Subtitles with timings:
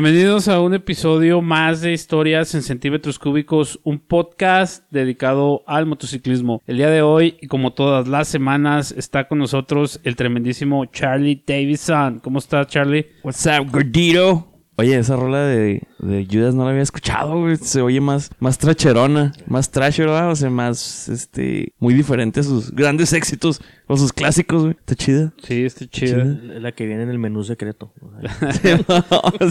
[0.00, 6.62] Bienvenidos a un episodio más de Historias en Centímetros Cúbicos, un podcast dedicado al motociclismo.
[6.68, 11.42] El día de hoy, y como todas las semanas, está con nosotros el tremendísimo Charlie
[11.44, 12.20] Davison.
[12.20, 13.08] ¿Cómo estás, Charlie?
[13.24, 14.46] What's up, gordito?
[14.76, 17.56] Oye, esa rola de, de Judas no la había escuchado, güey.
[17.56, 20.30] Se oye más, más tracherona, más trasher, ¿verdad?
[20.30, 24.76] O sea, más, este, muy diferente a sus grandes éxitos o sus clásicos, güey.
[24.78, 25.32] Está chida.
[25.42, 26.24] Sí, está chida.
[26.60, 27.92] La que viene en el menú secreto.
[28.02, 28.38] O sea,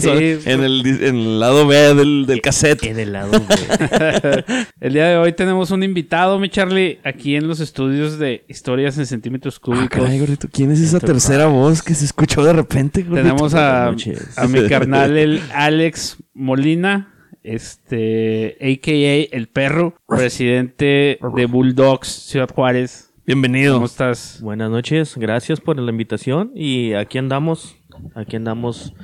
[0.00, 2.84] Sí, en, el, en el lado B del, del cassette.
[2.84, 3.44] En el lado, güey.
[4.80, 8.96] El día de hoy tenemos un invitado, mi Charlie, aquí en los estudios de Historias
[8.98, 9.88] en Centímetros Ah, Cúbicos.
[9.88, 10.48] caray, gordito.
[10.52, 13.22] ¿Quién es esa tercera voz que se escuchó de repente, gordito?
[13.22, 17.12] Tenemos a, a mi carnal, el Alex Molina,
[17.42, 19.36] este, a.k.a.
[19.36, 23.12] El Perro, presidente de Bulldogs Ciudad Juárez.
[23.26, 23.74] Bienvenido.
[23.74, 24.40] ¿Cómo estás?
[24.40, 26.52] Buenas noches, gracias por la invitación.
[26.54, 27.76] Y aquí andamos,
[28.14, 28.94] aquí andamos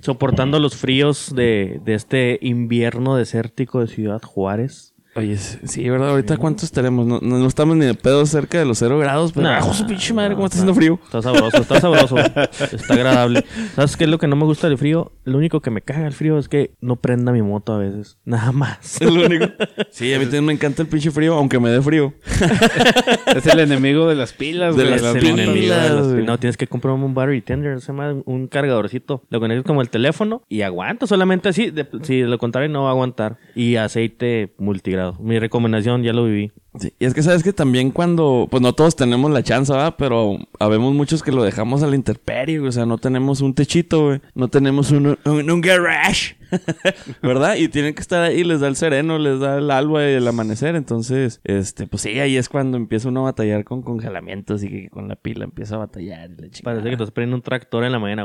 [0.00, 4.93] soportando los fríos de, de este invierno desértico de Ciudad Juárez.
[5.16, 6.10] Oye, sí, ¿verdad?
[6.10, 7.06] Ahorita cuántos tenemos?
[7.06, 9.46] No, no, no estamos ni de pedo cerca de los cero grados, pero...
[9.46, 9.58] Nah.
[9.58, 10.34] ¡Ah, su pinche madre!
[10.34, 10.98] ¿Cómo está haciendo frío?
[11.04, 12.16] Está sabroso, está sabroso,
[12.72, 13.44] está agradable.
[13.76, 15.12] ¿Sabes qué es lo que no me gusta del frío?
[15.22, 18.18] Lo único que me caga el frío es que no prenda mi moto a veces.
[18.24, 19.00] Nada más.
[19.00, 19.46] Es lo único.
[19.90, 22.12] Sí, a mí también me encanta el pinche frío, aunque me dé frío.
[23.36, 25.00] Es el enemigo de las pilas, De güey.
[25.00, 25.44] las el pilas, motos.
[25.46, 26.24] enemigo de las- güey.
[26.26, 29.22] No, tienes que comprar un battery tender, se llama un cargadorcito.
[29.30, 31.70] Lo conectas como el teléfono y aguanta solamente así.
[31.70, 33.38] De- si de lo contrario no va a aguantar.
[33.54, 35.03] Y aceite multigrado.
[35.20, 36.52] Mi recomendación, ya lo viví.
[36.78, 39.94] Sí, y es que sabes que también cuando, pues no todos tenemos la chance, ¿verdad?
[39.96, 44.06] Pero habemos muchos que lo dejamos a la intemperie, o sea, no tenemos un techito,
[44.06, 44.20] güey.
[44.34, 46.36] No tenemos un, un, un garage,
[47.22, 47.56] ¿verdad?
[47.56, 50.26] Y tienen que estar ahí, les da el sereno, les da el alba y el
[50.26, 50.74] amanecer.
[50.74, 54.88] Entonces, este, pues sí, ahí es cuando empieza uno a batallar con congelamientos y que
[54.90, 56.30] con la pila empieza a batallar.
[56.62, 58.24] Parece que estás poniendo un tractor en la mañana.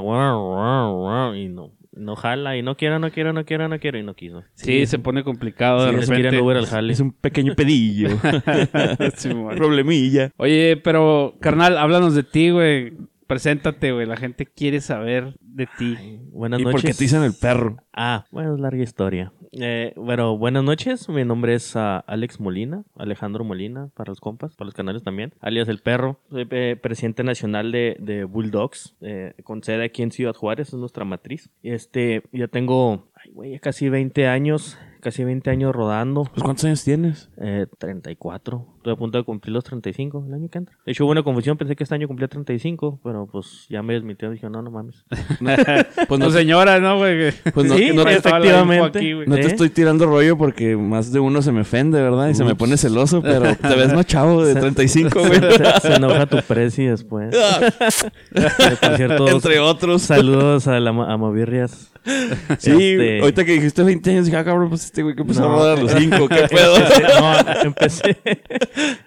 [1.36, 2.58] Y no, no jala.
[2.58, 4.00] Y no quiero, no quiero, no quiero, no quiero.
[4.00, 4.44] Y no quiso.
[4.56, 6.28] Sí, se pone complicado de repente.
[6.30, 6.94] en Uber al jale.
[6.94, 8.10] Es un pequeño pedillo.
[9.56, 10.32] Problemilla.
[10.38, 12.94] Oye, pero, carnal, háblanos de ti, güey.
[13.30, 14.08] Preséntate, güey.
[14.08, 16.20] La gente quiere saber de ti.
[16.32, 16.82] Buenas ¿Y noches.
[16.82, 17.78] por qué te dicen el perro?
[17.94, 19.32] Ah, bueno, es larga historia.
[19.52, 21.08] Eh, bueno, buenas noches.
[21.10, 25.36] Mi nombre es ah, Alex Molina, Alejandro Molina, para los compas, para los canales también,
[25.42, 26.20] alias El Perro.
[26.32, 30.74] Soy eh, presidente nacional de, de Bulldogs, eh, con sede aquí en Ciudad Juárez, es
[30.74, 31.52] nuestra matriz.
[31.62, 36.24] Este, ya tengo, ay, güey, ya casi 20 años, casi 20 años rodando.
[36.26, 37.30] Pues, ¿cuántos años tienes?
[37.38, 38.66] Eh, 34.
[38.78, 40.76] Estoy a punto de cumplir los 35 el año que entra.
[40.86, 41.58] De hecho, hubo una confusión.
[41.58, 44.30] Pensé que este año cumplía 35, pero pues ya me desmintió.
[44.32, 45.06] Dije, no, no mames.
[46.08, 47.32] Pues No, señora, ¿no, güey?
[47.54, 49.00] Pues no- Sí, no te- efectivamente.
[49.00, 49.28] aquí, güey.
[49.28, 49.46] No te ¿Eh?
[49.48, 52.30] estoy tirando rollo porque más de uno se me ofende, ¿verdad?
[52.30, 55.32] Y se me pone celoso, pero te ves más chavo de 35, güey.
[55.40, 57.36] se, se enoja tu presi después.
[57.36, 58.48] Eh,
[58.82, 60.02] Por cierto, Entre otros.
[60.04, 61.92] saludos a, la, a Mavirrias.
[62.60, 65.42] Sí, Este, ahorita que dijiste 20 años, dije, ah, cabrón, pues este güey que empezó
[65.42, 65.48] No.
[65.48, 66.76] a rodar a los 5, ¿qué pedo?
[66.78, 68.18] Empecé, no, empecé,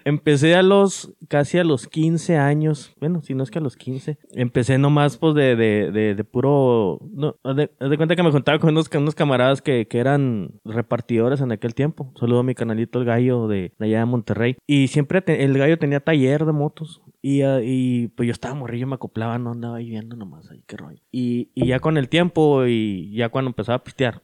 [0.05, 3.75] Empecé a los, casi a los 15 años, bueno, si no es que a los
[3.77, 8.23] 15, empecé nomás pues de, de, de, de puro, no, haz de, de cuenta que
[8.23, 12.11] me juntaba con unos, unos camaradas que, que eran repartidores en aquel tiempo.
[12.19, 14.55] Saludo a mi canalito El Gallo de, de allá de Monterrey.
[14.67, 17.01] Y siempre te- el Gallo tenía taller de motos.
[17.25, 20.75] Y, ah, y pues yo estaba morrillo, me acoplaba, no andaba ahí nomás ahí qué
[20.75, 21.01] rollo.
[21.09, 24.21] Y, y ya con el tiempo y ya cuando empezaba a pistear,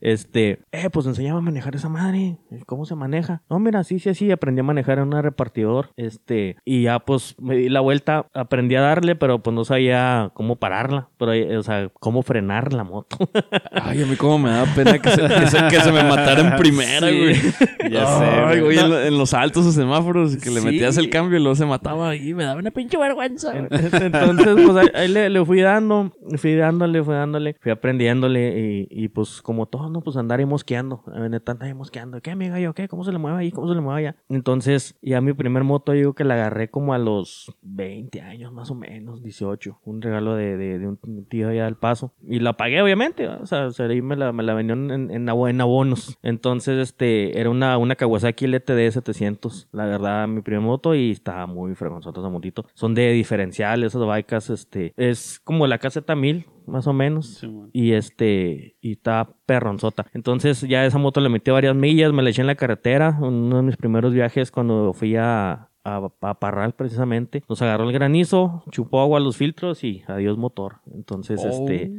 [0.00, 2.38] este, eh, pues enseñaba a manejar esa madre.
[2.66, 3.42] ¿Cómo se maneja?
[3.50, 5.90] No, mira, sí, sí, sí, aprendí a manejar en una repartidor.
[5.96, 10.30] Este, y ya pues me di la vuelta, aprendí a darle, pero pues no sabía
[10.34, 11.08] cómo pararla.
[11.18, 13.16] Pero, o sea, cómo frenar la moto.
[13.72, 16.40] Ay, a mí cómo me da pena que se, que se, que se me matara
[16.40, 17.18] en primera, Sí.
[17.18, 17.36] güey.
[17.90, 18.78] Ya sé, güey.
[18.78, 20.66] en, lo- en los altos o semáforos, que le Sí.
[20.66, 23.56] metías el cambio y luego se mataba y me daba una pinche vergüenza.
[23.70, 29.04] Entonces, pues ahí, ahí le, le fui dando, fui dándole, fui dándole, fui aprendiéndole y,
[29.04, 30.00] y pues como todo, ¿no?
[30.00, 32.20] Pues andar mosqueando, neta andar mosqueando.
[32.20, 32.58] ¿Qué, amiga?
[32.60, 32.88] Yo, ¿qué?
[32.88, 33.50] ¿Cómo se le mueve ahí?
[33.50, 34.16] ¿Cómo se le mueve allá?
[34.28, 38.52] Entonces, ya mi primer moto, yo digo que la agarré como a los 20 años,
[38.52, 39.80] más o menos, 18.
[39.84, 42.12] Un regalo de, de, de un tío allá del paso.
[42.22, 43.38] Y la pagué, obviamente, ¿va?
[43.42, 46.18] o sea, o sea, ahí me la, me la en, en, en abonos.
[46.22, 49.68] Entonces, este, era una, una Kawasaki LTD 700.
[49.72, 52.66] La verdad, mi primer moto y estaba muy fregonzota esa motito.
[52.74, 57.38] Son de diferencial, esas bikes, este, es como la caseta 1000, más o menos.
[57.40, 57.50] Sí.
[57.72, 60.06] Y este, y está perronzota.
[60.14, 63.18] Entonces ya esa moto le metí varias millas, me la eché en la carretera.
[63.20, 67.42] Uno de mis primeros viajes cuando fui a, a, a Parral precisamente.
[67.48, 70.76] Nos agarró el granizo, chupó agua a los filtros y adiós motor.
[70.94, 71.48] Entonces, Oh.
[71.48, 71.90] este,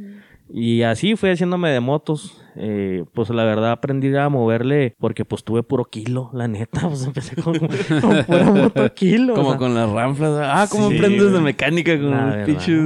[0.52, 2.42] y así fui haciéndome de motos.
[2.62, 6.80] Eh, pues la verdad aprendí a moverle porque pues tuve puro kilo, la neta.
[6.90, 9.32] Pues empecé con, con pura moto kilo.
[9.32, 9.58] o Como sea.
[9.58, 10.38] con las ranflas.
[10.42, 12.76] Ah, ¿cómo Sí, aprendes de mecánica con La los pinches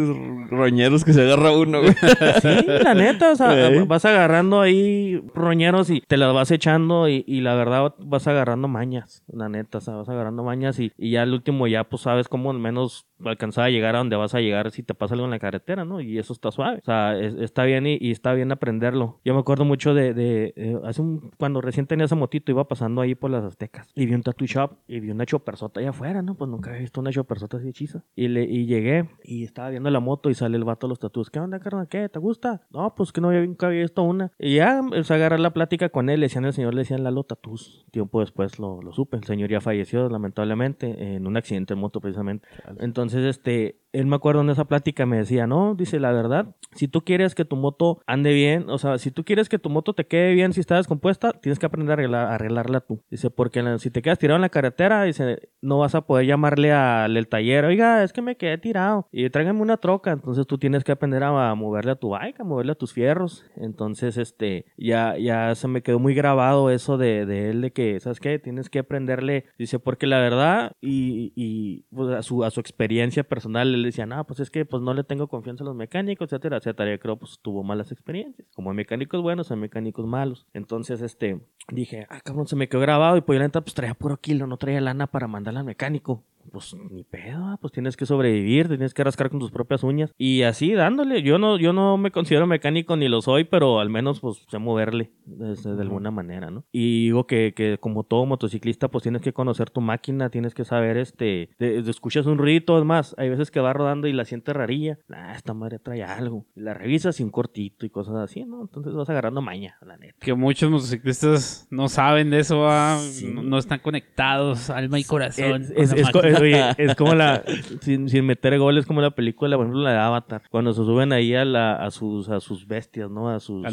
[0.50, 1.94] roñeros que se agarra uno, güey?
[2.42, 7.24] Sí, la neta, o sea, vas agarrando ahí roñeros y te las vas echando y,
[7.26, 11.10] y la verdad vas agarrando mañas, la neta, o sea, vas agarrando mañas y, y
[11.12, 14.34] ya al último ya pues sabes cómo al menos alcanzar a llegar a donde vas
[14.34, 16.00] a llegar si te pasa algo en la carretera, ¿no?
[16.00, 19.20] Y eso está suave, o sea, es- está bien y, y está bien aprenderlo.
[19.24, 22.66] Yo me acuerdo mucho de, de, eh, hace un, cuando recién tenía esa motito iba
[22.68, 25.90] pasando ahí por las aztecas y vi un tattoo shop y vi una chopersota allá
[25.90, 26.34] afuera, ¿no?
[26.34, 28.04] Pues nunca había visto una chopersota así hechiza.
[28.14, 30.98] Y, le, y llegué y estaba viendo la moto y sale el vato de los
[30.98, 31.30] tatuos.
[31.30, 31.88] ¿Qué onda, carnal?
[31.88, 32.08] ¿Qué?
[32.08, 32.62] ¿Te gusta?
[32.70, 34.32] No, pues que no había, nunca había visto una.
[34.38, 36.20] Y ya empecé a agarrar la plática con él.
[36.20, 37.84] Le decían al señor, le decían Lalo Tatús.
[37.90, 39.16] Tiempo después lo, lo supe.
[39.16, 42.46] El señor ya falleció, lamentablemente, en un accidente de moto, precisamente.
[42.78, 46.88] Entonces, este, él me acuerdo en esa plática me decía, no, dice, la verdad, si
[46.88, 49.92] tú quieres que tu moto ande bien, o sea, si tú quieres que tu moto
[49.94, 53.02] te quede bien si está descompuesta, tienes que aprender a, arreglar- arreglarla tú.
[53.10, 56.26] Dice, porque la- si te quedas tirado en la carretera, dice, no vas a poder
[56.26, 60.12] llamarle al el taller, oiga, es que me quedé tirado y tráigame una troca.
[60.12, 62.92] Entonces tú tienes que aprender a, a moverle a tu bike, a moverle a tus
[62.92, 63.44] fierros.
[63.56, 67.98] Entonces, este, ya, ya se me quedó muy grabado eso de, de él, de que,
[68.00, 68.38] ¿sabes qué?
[68.38, 73.24] Tienes que aprenderle, dice, porque la verdad, y, y pues, a, su, a su experiencia
[73.24, 76.26] personal, él decía, no, pues es que pues no le tengo confianza a los mecánicos,
[76.26, 76.90] etcétera, etcétera.
[76.92, 78.48] Yo creo, pues tuvo malas experiencias.
[78.54, 80.46] Como hay mecánicos buenos, hay mecánicos malos.
[80.54, 83.74] Entonces, este, dije, ah, cabrón, se me quedó grabado y pues yo la neta, pues
[83.74, 86.22] traía puro kilo, no traía lana para mandarla al mecánico.
[86.52, 90.12] Pues ni pedo, ah, pues tienes que sobrevivir, tienes que rascar con tus propias uñas.
[90.18, 93.90] Y así dándole, yo no, yo no me considero mecánico ni lo soy, pero al
[93.90, 96.64] menos pues sé moverle de, de alguna manera, ¿no?
[96.72, 100.64] Y digo que, que como todo motociclista, pues tienes que conocer tu máquina, tienes que
[100.64, 104.54] saber, este, escuchas un ruido, es más, hay veces que va rodando y la sientes
[104.54, 106.46] rarilla, nah, esta madre trae algo.
[106.54, 108.62] Y la revisas y un cortito y cosas así, ¿no?
[108.62, 110.14] Entonces vas agarrando maña, la neta.
[110.20, 112.68] Que muchos motociclistas no saben de eso.
[113.00, 113.26] Sí.
[113.32, 115.62] no, no están conectados, alma y corazón.
[115.76, 117.42] Es, es- la es oye, es como la.
[117.80, 120.42] Sin, sin meter goles, como la película, por ejemplo, la de Avatar.
[120.50, 123.28] Cuando se suben ahí a, la, a, sus, a sus bestias, ¿no?
[123.28, 123.64] A sus.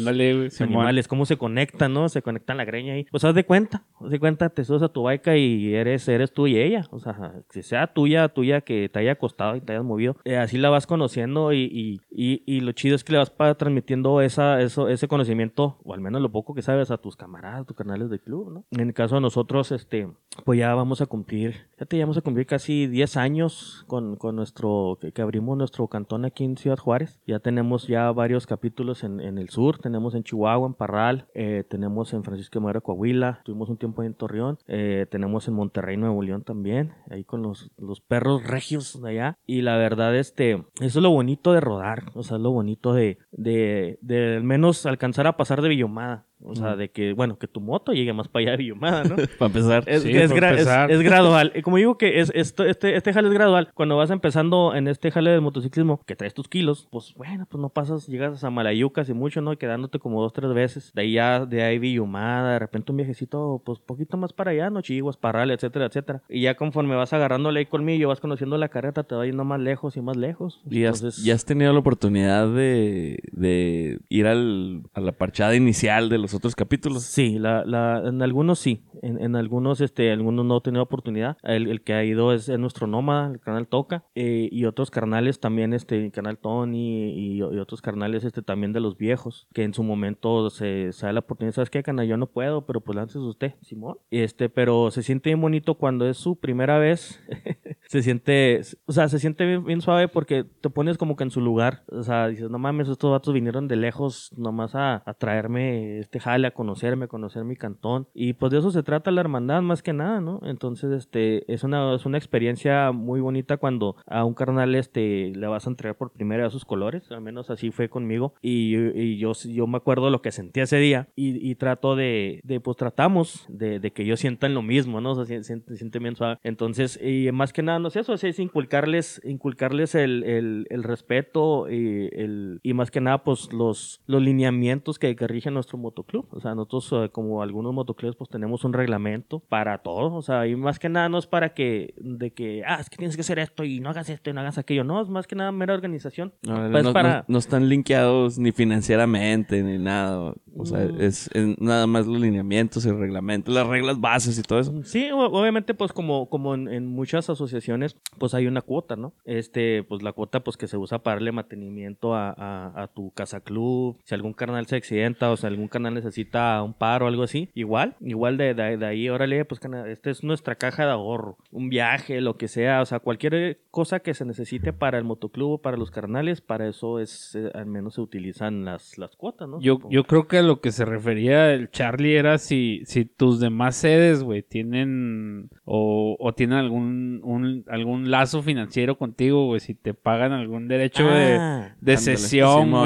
[0.50, 0.70] Simón.
[0.74, 2.08] animales, cómo se conectan, ¿no?
[2.08, 3.04] Se conectan la greña ahí.
[3.10, 6.32] Pues haz de cuenta, haz de cuenta, te subes a tu bike y eres, eres
[6.32, 6.86] tú y ella.
[6.90, 10.16] O sea, que sea tuya, tuya, que te haya costado y te hayas movido.
[10.24, 13.30] Eh, así la vas conociendo y, y, y, y lo chido es que le vas
[13.30, 17.16] pa- transmitiendo esa, eso, ese conocimiento, o al menos lo poco que sabes, a tus
[17.16, 18.64] camaradas, tus canales de club, ¿no?
[18.70, 20.08] En el caso de nosotros, este,
[20.44, 24.36] pues ya vamos a cumplir, ya te vamos a cumplir casi 10 años con, con
[24.36, 27.18] nuestro, que, abrimos nuestro cantón aquí en Ciudad Juárez.
[27.26, 32.12] Ya tenemos ya varios capítulos en, el sur, tenemos en Chihuahua, en Parral, eh, tenemos
[32.12, 36.22] en Francisco de Madero, Coahuila, tuvimos un tiempo en Torreón, eh, tenemos en Monterrey, Nuevo
[36.22, 39.38] León también, ahí con los, los perros regios de allá.
[39.46, 42.92] Y la verdad, este, eso es lo bonito de rodar, o sea, es lo bonito
[42.92, 46.26] de, de, de al menos alcanzar a pasar de Villomada.
[46.44, 46.78] O sea, Mm.
[46.78, 49.16] de que, bueno, que tu moto llegue más para allá de Villumada, ¿no?
[49.38, 49.84] Para empezar.
[49.86, 50.90] Es, Sí, es gra- empezar.
[50.90, 51.52] es gradual.
[51.64, 53.68] Como digo que es, esto- este, este jale es gradual.
[53.74, 57.60] Cuando vas empezando en este jale de motociclismo, que traes tus kilos, pues bueno, pues
[57.60, 59.52] no pasas, llegas a Malayucas y mucho, ¿no?
[59.52, 60.92] Y quedándote como dos, tres veces.
[60.94, 64.70] De ahí ya, de ahí Villumada, de repente un viajecito, pues poquito más para allá,
[64.70, 64.80] ¿no?
[64.82, 66.22] Chihuas, Parral, etcétera, etcétera.
[66.28, 69.60] Y ya conforme vas agarrándole ahí colmillo, vas conociendo la carreta, te va yendo más
[69.60, 70.60] lejos y más lejos.
[70.68, 75.54] ¿Y has, Entonces, ya has tenido la oportunidad de, de ir al, a la parchada
[75.54, 77.02] inicial de los otros capítulos?
[77.02, 81.36] Sí, la, la, en algunos sí, en, en algunos, este, algunos no he tenido oportunidad.
[81.42, 84.90] El, el que ha ido es, es nuestro Nómada, el canal Toca, eh, y otros
[84.90, 89.48] carnales también, este, el canal Tony y, y otros carnales, este, también de los viejos,
[89.52, 92.06] que en su momento se, da la oportunidad, ¿sabes qué, canal?
[92.06, 93.98] Yo no puedo, pero pues lances usted, Simón.
[94.10, 97.20] Este, pero se siente bien bonito cuando es su primera vez,
[97.88, 101.30] se siente, o sea, se siente bien, bien suave porque te pones como que en
[101.30, 105.14] su lugar, o sea, dices, no mames, estos vatos vinieron de lejos nomás a, a
[105.14, 109.10] traerme este jale, a conocerme, a conocer mi cantón, y pues de eso se trata
[109.10, 110.40] la hermandad más que nada, ¿no?
[110.44, 115.46] Entonces, este, es una, es una experiencia muy bonita cuando a un carnal, este, le
[115.46, 119.18] vas a entregar por primera vez sus colores, al menos así fue conmigo, y, y
[119.18, 122.76] yo, yo me acuerdo lo que sentí ese día, y, y trato de, de, pues
[122.76, 125.12] tratamos de, de que ellos sientan lo mismo, ¿no?
[125.12, 126.38] O sea, se siente, se siente bien suave.
[126.42, 131.70] Entonces, y más que nada, no sé, eso es inculcarles, inculcarles el, el, el respeto
[131.70, 136.26] y, el, y más que nada, pues los, los lineamientos que, que rigen nuestro motoclub.
[136.30, 140.14] O sea, nosotros, eh, como algunos motoclubs, pues tenemos un reglamento para todo.
[140.14, 142.96] O sea, y más que nada no es para que, de que, ah, es que
[142.96, 144.84] tienes que hacer esto y no hagas esto y no hagas aquello.
[144.84, 146.32] No, es más que nada mera organización.
[146.46, 150.34] No, Pues no- para- no- no están linkeados ni financieramente ni nada.
[150.56, 151.00] O sea, Mm.
[151.00, 154.82] es, es nada más los lineamientos, el reglamento, las reglas bases y todo eso.
[154.84, 159.14] Sí, obviamente, pues como, como en, en muchas asociaciones, pues hay una cuota, ¿no?
[159.24, 163.10] Este, pues la cuota, pues que se usa para darle mantenimiento a, a, a tu
[163.12, 163.98] casa club.
[164.04, 167.48] Si algún canal se accidenta o si algún canal necesita un paro o algo así,
[167.54, 171.36] igual, igual de, de, de ahí, órale, pues cana- esta es nuestra caja de ahorro,
[171.50, 175.50] un viaje, lo que sea, o sea, cualquier cosa que se necesite para el motoclub
[175.52, 179.48] o para los carnales, para eso es, eh, al menos se utilizan las, las cuotas,
[179.48, 179.60] ¿no?
[179.60, 179.92] Yo, Supongo.
[179.92, 183.76] yo creo que a lo que se refería el Charlie era si, si tus demás
[183.76, 189.94] sedes, güey, tienen o, o tienen algún un- algún lazo financiero contigo, güey, si te
[189.94, 191.76] pagan algún derecho de, Ah.
[191.80, 191.96] de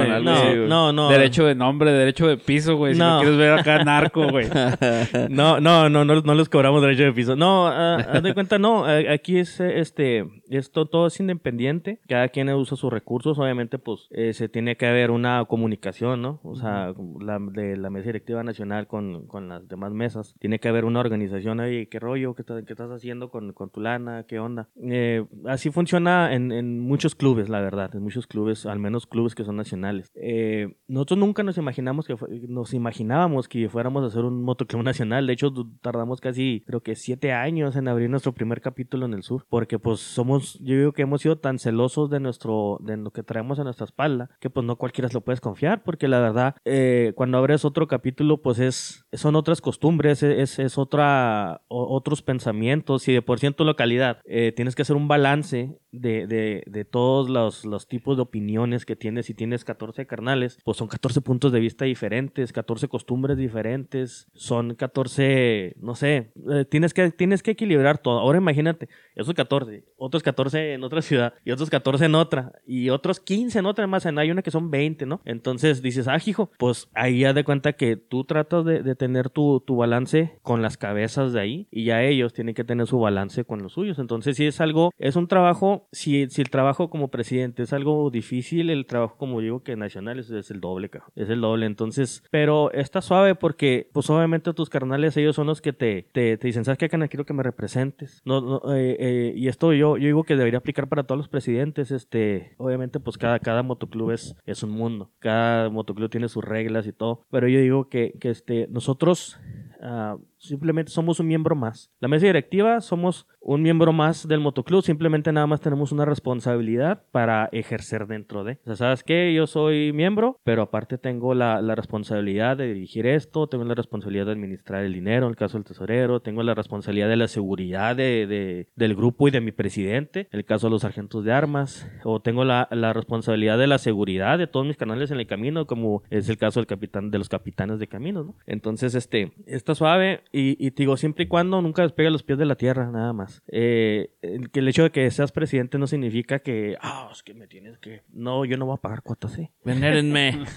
[0.00, 0.10] güey.
[0.10, 0.30] algo
[0.68, 1.08] No, no, no.
[1.10, 2.94] Derecho de nombre, derecho de piso, güey.
[2.96, 3.20] Si no No.
[3.20, 4.48] quieres ver acá narco, güey.
[5.28, 7.36] No, no, no, no, no les cobramos derecho de piso.
[7.36, 8.84] No, ah, haz de cuenta, no.
[8.86, 12.00] Aquí es, este, esto todo es independiente.
[12.08, 13.38] Cada quien usa sus recursos.
[13.38, 16.40] Obviamente, pues, eh, se tiene que haber una comunicación, ¿no?
[16.42, 20.34] O sea, la, de la mesa directiva nacional con, con las demás mesas.
[20.38, 21.86] Tiene que haber una organización ahí.
[21.86, 22.34] ¿Qué rollo?
[22.34, 24.24] ¿Qué, qué estás haciendo con, con tu lana?
[24.28, 24.68] ¿Qué onda?
[24.82, 27.94] Eh, así funciona en, en muchos clubes, la verdad.
[27.94, 30.10] En muchos clubes, al menos clubes que son nacionales.
[30.14, 32.16] Eh, nosotros nunca nos imaginamos que
[32.48, 35.26] nos imaginábamos que fuéramos a hacer un motoclub nacional.
[35.26, 39.22] De hecho, tardamos casi, creo que siete años en abrir nuestro primer capítulo en el
[39.22, 39.46] sur.
[39.48, 43.22] Porque pues somos, yo digo que hemos sido tan celosos de nuestro, de lo que
[43.22, 45.82] traemos a nuestra espalda, que pues no cualquiera lo puedes confiar.
[45.82, 50.78] Porque la verdad, eh, cuando abres otro capítulo, pues es, son otras costumbres, es, es
[50.78, 53.08] otra, otros pensamientos.
[53.08, 57.28] Y de por ciento localidad, eh, tienes que hacer un balance de, de, de todos
[57.28, 59.26] los, los tipos de opiniones que tienes.
[59.26, 64.74] Si tienes 14 carnales, pues son 14 puntos de vista diferentes, 14 costumbres diferentes, son
[64.74, 68.18] 14, no sé, eh, tienes, que, tienes que equilibrar todo.
[68.18, 72.90] Ahora imagínate, esos 14, otros 14 en otra ciudad y otros 14 en otra y
[72.90, 75.20] otros 15 en otra más, en hay una que son 20, ¿no?
[75.24, 79.60] Entonces dices, ah, hijo, pues ahí ya de cuenta que tú tratas de, tener tu,
[79.60, 83.44] tu balance con las cabezas de ahí y ya ellos tienen que tener su balance
[83.44, 83.98] con los suyos.
[83.98, 88.10] Entonces, si es algo, es un trabajo, si, si el trabajo como presidente es algo
[88.10, 91.66] difícil, el trabajo como digo que nacional es, es el doble, cabrón, es el doble.
[91.66, 96.36] Entonces, pero está suave porque, pues obviamente tus carnales, ellos son los que te, te,
[96.36, 97.08] te dicen, ¿sabes qué, Cana?
[97.08, 98.22] Quiero que me representes.
[98.24, 101.90] No, no, eh, eh, y esto yo, yo que debería aplicar para todos los presidentes.
[101.90, 105.10] Este, obviamente, pues cada, cada motoclub es, es un mundo.
[105.18, 107.26] Cada motoclub tiene sus reglas y todo.
[107.30, 109.40] Pero yo digo que, que este, nosotros
[109.80, 110.16] ah,
[110.48, 111.90] simplemente somos un miembro más.
[112.00, 117.02] La mesa directiva somos un miembro más del motoclub, simplemente nada más tenemos una responsabilidad
[117.12, 118.58] para ejercer dentro de.
[118.62, 119.32] O sea, ¿sabes qué?
[119.34, 124.26] Yo soy miembro, pero aparte tengo la, la responsabilidad de dirigir esto, tengo la responsabilidad
[124.26, 127.96] de administrar el dinero, en el caso del tesorero, tengo la responsabilidad de la seguridad
[127.96, 131.32] de, de- del grupo y de mi presidente, en el caso de los sargentos de
[131.32, 135.26] armas, o tengo la, la responsabilidad de la seguridad de todos mis canales en el
[135.26, 138.34] camino, como es el caso del capitán de los capitanes de caminos, ¿no?
[138.46, 142.38] Entonces, este, está suave, y, y te digo, siempre y cuando nunca despegue los pies
[142.38, 143.42] de la tierra, nada más.
[143.48, 147.34] Eh, el, que el hecho de que seas presidente no significa que, ah, es que
[147.34, 148.02] me tienes que...
[148.12, 149.48] No, yo no voy a pagar cuotas, sí.
[149.64, 150.44] Venérenme.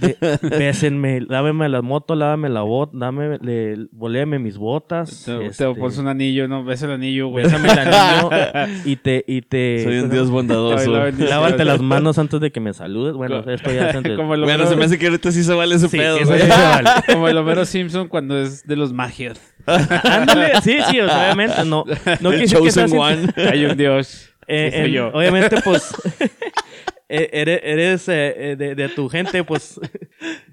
[0.00, 5.24] De- bésenme, láveme la moto, lávame la bota, dame, le, voléame mis botas.
[5.24, 6.64] Te, este, te pones un anillo, ¿no?
[6.64, 7.44] Ves el anillo, güey.
[7.44, 8.30] bésame el anillo
[8.84, 9.24] y te...
[9.26, 10.90] Y te Soy un dios bondadoso.
[10.92, 13.14] Lávate las manos antes de que me saludes.
[13.14, 14.18] Bueno, esto ya es antes.
[14.28, 16.40] Bueno, se me hace que ahorita sí se vale ese Sí, pedo, eso güey.
[16.40, 16.90] sí se vale.
[17.12, 19.38] Como el Homero Simpson cuando es de los magios.
[19.66, 21.84] Ándale, sí, sí, o sea, obviamente no.
[22.20, 23.32] No El quise que chosen seas- one.
[23.50, 24.30] Hay un dios.
[24.46, 25.08] Eh, soy en- yo.
[25.14, 25.92] Obviamente, pues,
[27.08, 29.78] eh, eres, eres, eh, eh, de, de tu gente, pues,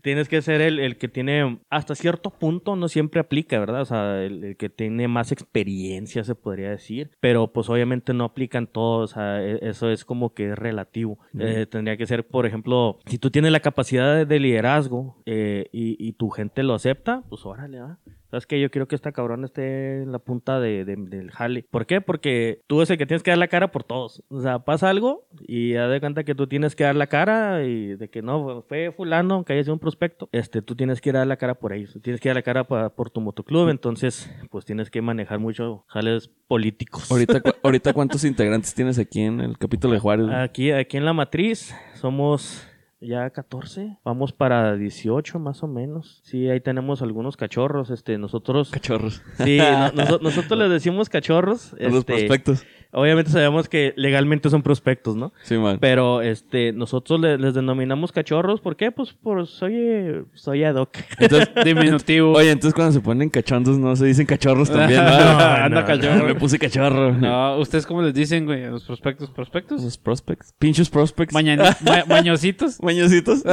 [0.05, 3.81] tienes que ser el, el que tiene, hasta cierto punto, no siempre aplica, ¿verdad?
[3.81, 8.23] O sea, el, el que tiene más experiencia, se podría decir, pero pues obviamente no
[8.23, 11.17] aplican todos, o sea, e- eso es como que es relativo.
[11.39, 15.69] Eh, tendría que ser, por ejemplo, si tú tienes la capacidad de, de liderazgo eh,
[15.73, 17.97] y, y tu gente lo acepta, pues órale, ¿va?
[18.35, 18.59] ¿Sabes qué?
[18.59, 21.65] Yo quiero que esta cabrón esté en la punta de, de- del jale.
[21.71, 22.01] ¿Por qué?
[22.01, 24.23] Porque tú es el que tienes que dar la cara por todos.
[24.27, 27.63] O sea, pasa algo y ya de cuenta que tú tienes que dar la cara
[27.63, 30.27] y de que no, fue fulano, que haya sido un prospecto.
[30.33, 31.97] Este, tú tienes que dar la cara por ellos.
[32.03, 33.69] Tienes que dar la cara pa- por tu motoclub.
[33.69, 37.09] Entonces, pues tienes que manejar mucho jales políticos.
[37.09, 40.27] Ahorita, cu- ahorita, ¿cuántos integrantes tienes aquí en el capítulo de Juárez?
[40.29, 42.67] Aquí, aquí en la matriz somos
[43.01, 46.21] ya 14, vamos para 18 más o menos.
[46.23, 48.71] Sí, ahí tenemos algunos cachorros, este, nosotros...
[48.71, 49.21] Cachorros.
[49.37, 51.73] Sí, no- noso- nosotros les decimos cachorros.
[51.79, 52.65] Los este, prospectos.
[52.95, 55.33] Obviamente sabemos que legalmente son prospectos, ¿no?
[55.43, 55.77] Sí, man.
[55.81, 58.61] Pero este, nosotros le- les denominamos cachorros.
[58.61, 58.91] ¿Por qué?
[58.91, 60.97] Pues por soy, soy ad hoc.
[61.19, 62.31] Entonces, Diminutivo.
[62.33, 65.63] oye, entonces cuando se ponen cachondos no se dicen cachorros también, No, ¿verdad?
[65.65, 66.25] anda cachorro.
[66.25, 67.11] Me puse cachorro.
[67.13, 68.65] No, ¿ustedes cómo les dicen, güey?
[68.69, 69.83] Los prospectos, prospectos.
[69.83, 70.53] Los prospects.
[70.57, 71.33] Pinches prospects.
[71.85, 72.81] Ma- mañositos.
[72.81, 73.43] Mañositos.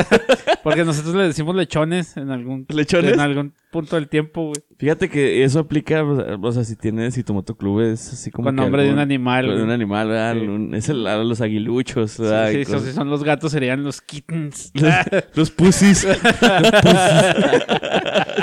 [0.63, 3.15] Porque nosotros le decimos lechones en algún, ¿Lechones?
[3.15, 4.63] en algún punto del tiempo, güey.
[4.79, 8.57] Fíjate que eso aplica, o sea, si tienes, si tu motoclub es así como Con
[8.57, 9.09] que nombre de un algún-
[9.39, 9.47] animal.
[9.53, 9.63] Güey.
[9.63, 10.35] un animal, ¿verdad?
[10.35, 10.41] Sí.
[10.47, 12.51] Un- es el, a los aguiluchos, Sí, ¿verdad?
[12.51, 14.73] sí, Y so- cosas- si son los gatos serían los kittens.
[14.75, 14.95] Los,
[15.35, 16.05] los pussies.
[16.43, 17.25] Los pussies.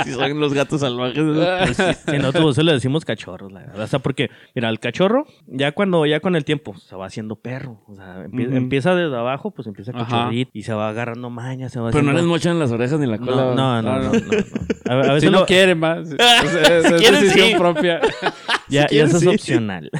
[0.04, 1.18] si son los gatos salvajes.
[1.18, 1.98] los pussies.
[2.08, 3.82] Sí, nosotros le decimos cachorros, la verdad.
[3.82, 7.36] O sea, porque, mira, el cachorro, ya cuando, ya con el tiempo, se va haciendo
[7.36, 7.82] perro.
[7.86, 8.56] O sea, empie- Ujú.
[8.56, 10.04] empieza desde abajo, pues empieza Ajá.
[10.04, 12.98] cachorrito y se va agarrando mañas, se va Pero no les haciendo- mochan las orejas
[13.00, 13.30] ni la cola.
[13.36, 14.20] No, no, no, no, no, no.
[14.86, 16.08] A, a veces Si no lo- quieren más.
[16.10, 16.14] Es,
[16.54, 16.54] es-
[16.86, 17.54] es quieren, decisión sí.
[17.56, 18.00] propia.
[18.68, 19.28] ya, ya quieren, eso es sí.
[19.28, 19.90] opcional.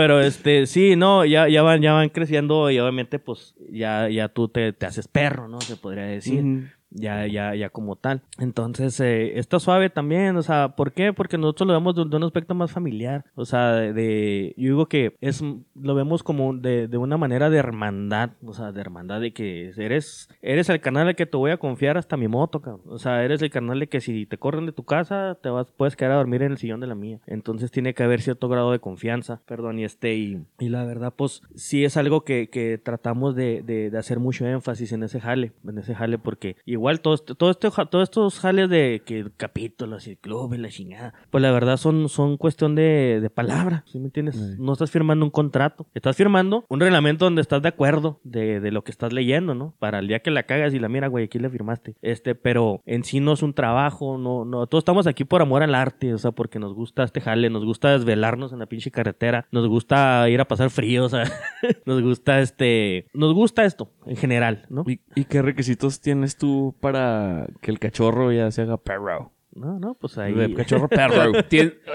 [0.00, 4.28] Pero este, sí, no, ya, ya van, ya van creciendo y obviamente, pues, ya, ya
[4.28, 5.60] tú te, te haces perro, ¿no?
[5.60, 6.72] Se podría decir.
[6.90, 8.22] Ya, ya, ya como tal.
[8.38, 11.12] Entonces, eh, está suave también, o sea, ¿por qué?
[11.12, 15.16] Porque nosotros lo vemos de, un aspecto más familiar, o sea, de, yo digo que
[15.20, 15.42] es,
[15.74, 19.72] lo vemos como de, de una manera de hermandad, o sea, de hermandad de que
[19.76, 22.82] eres, eres el canal al que te voy a confiar hasta mi moto, cabrón.
[22.86, 25.70] o sea, eres el canal de que si te corren de tu casa, te vas,
[25.76, 27.20] puedes quedar a dormir en el sillón de la mía.
[27.26, 31.42] Entonces tiene que haber cierto grado de confianza, perdón, y este, y, la verdad, pues,
[31.54, 35.94] sí es algo que, que tratamos de hacer mucho énfasis en ese jale, en ese
[35.94, 40.58] jale, porque igual todo este- todo este, todos estos jales de que capítulos y clubes,
[40.60, 44.36] la chingada, pues la verdad son, son cuestión de, de palabra, ¿sí me entiendes?
[44.36, 44.56] Sí.
[44.58, 48.70] No estás firmando un contrato, estás firmando un reglamento donde estás de acuerdo de, de
[48.70, 49.74] lo que estás leyendo, ¿no?
[49.78, 51.94] Para el día que la cagas y la mira, güey, aquí le firmaste.
[52.02, 55.62] Este, pero en sí no es un trabajo, no, no, todos estamos aquí por amor
[55.62, 58.90] al arte, o sea, porque nos gusta este jale, nos gusta desvelarnos en la pinche
[58.90, 61.24] carretera, nos gusta ir a pasar frío, o sea,
[61.86, 64.84] nos gusta este, nos gusta esto en general, ¿no?
[64.86, 69.32] ¿Y, y qué requisitos tienes tú para que el cachorro ya se haga perro?
[69.52, 70.32] No, no, pues ahí.
[70.32, 71.32] De cachorro perro.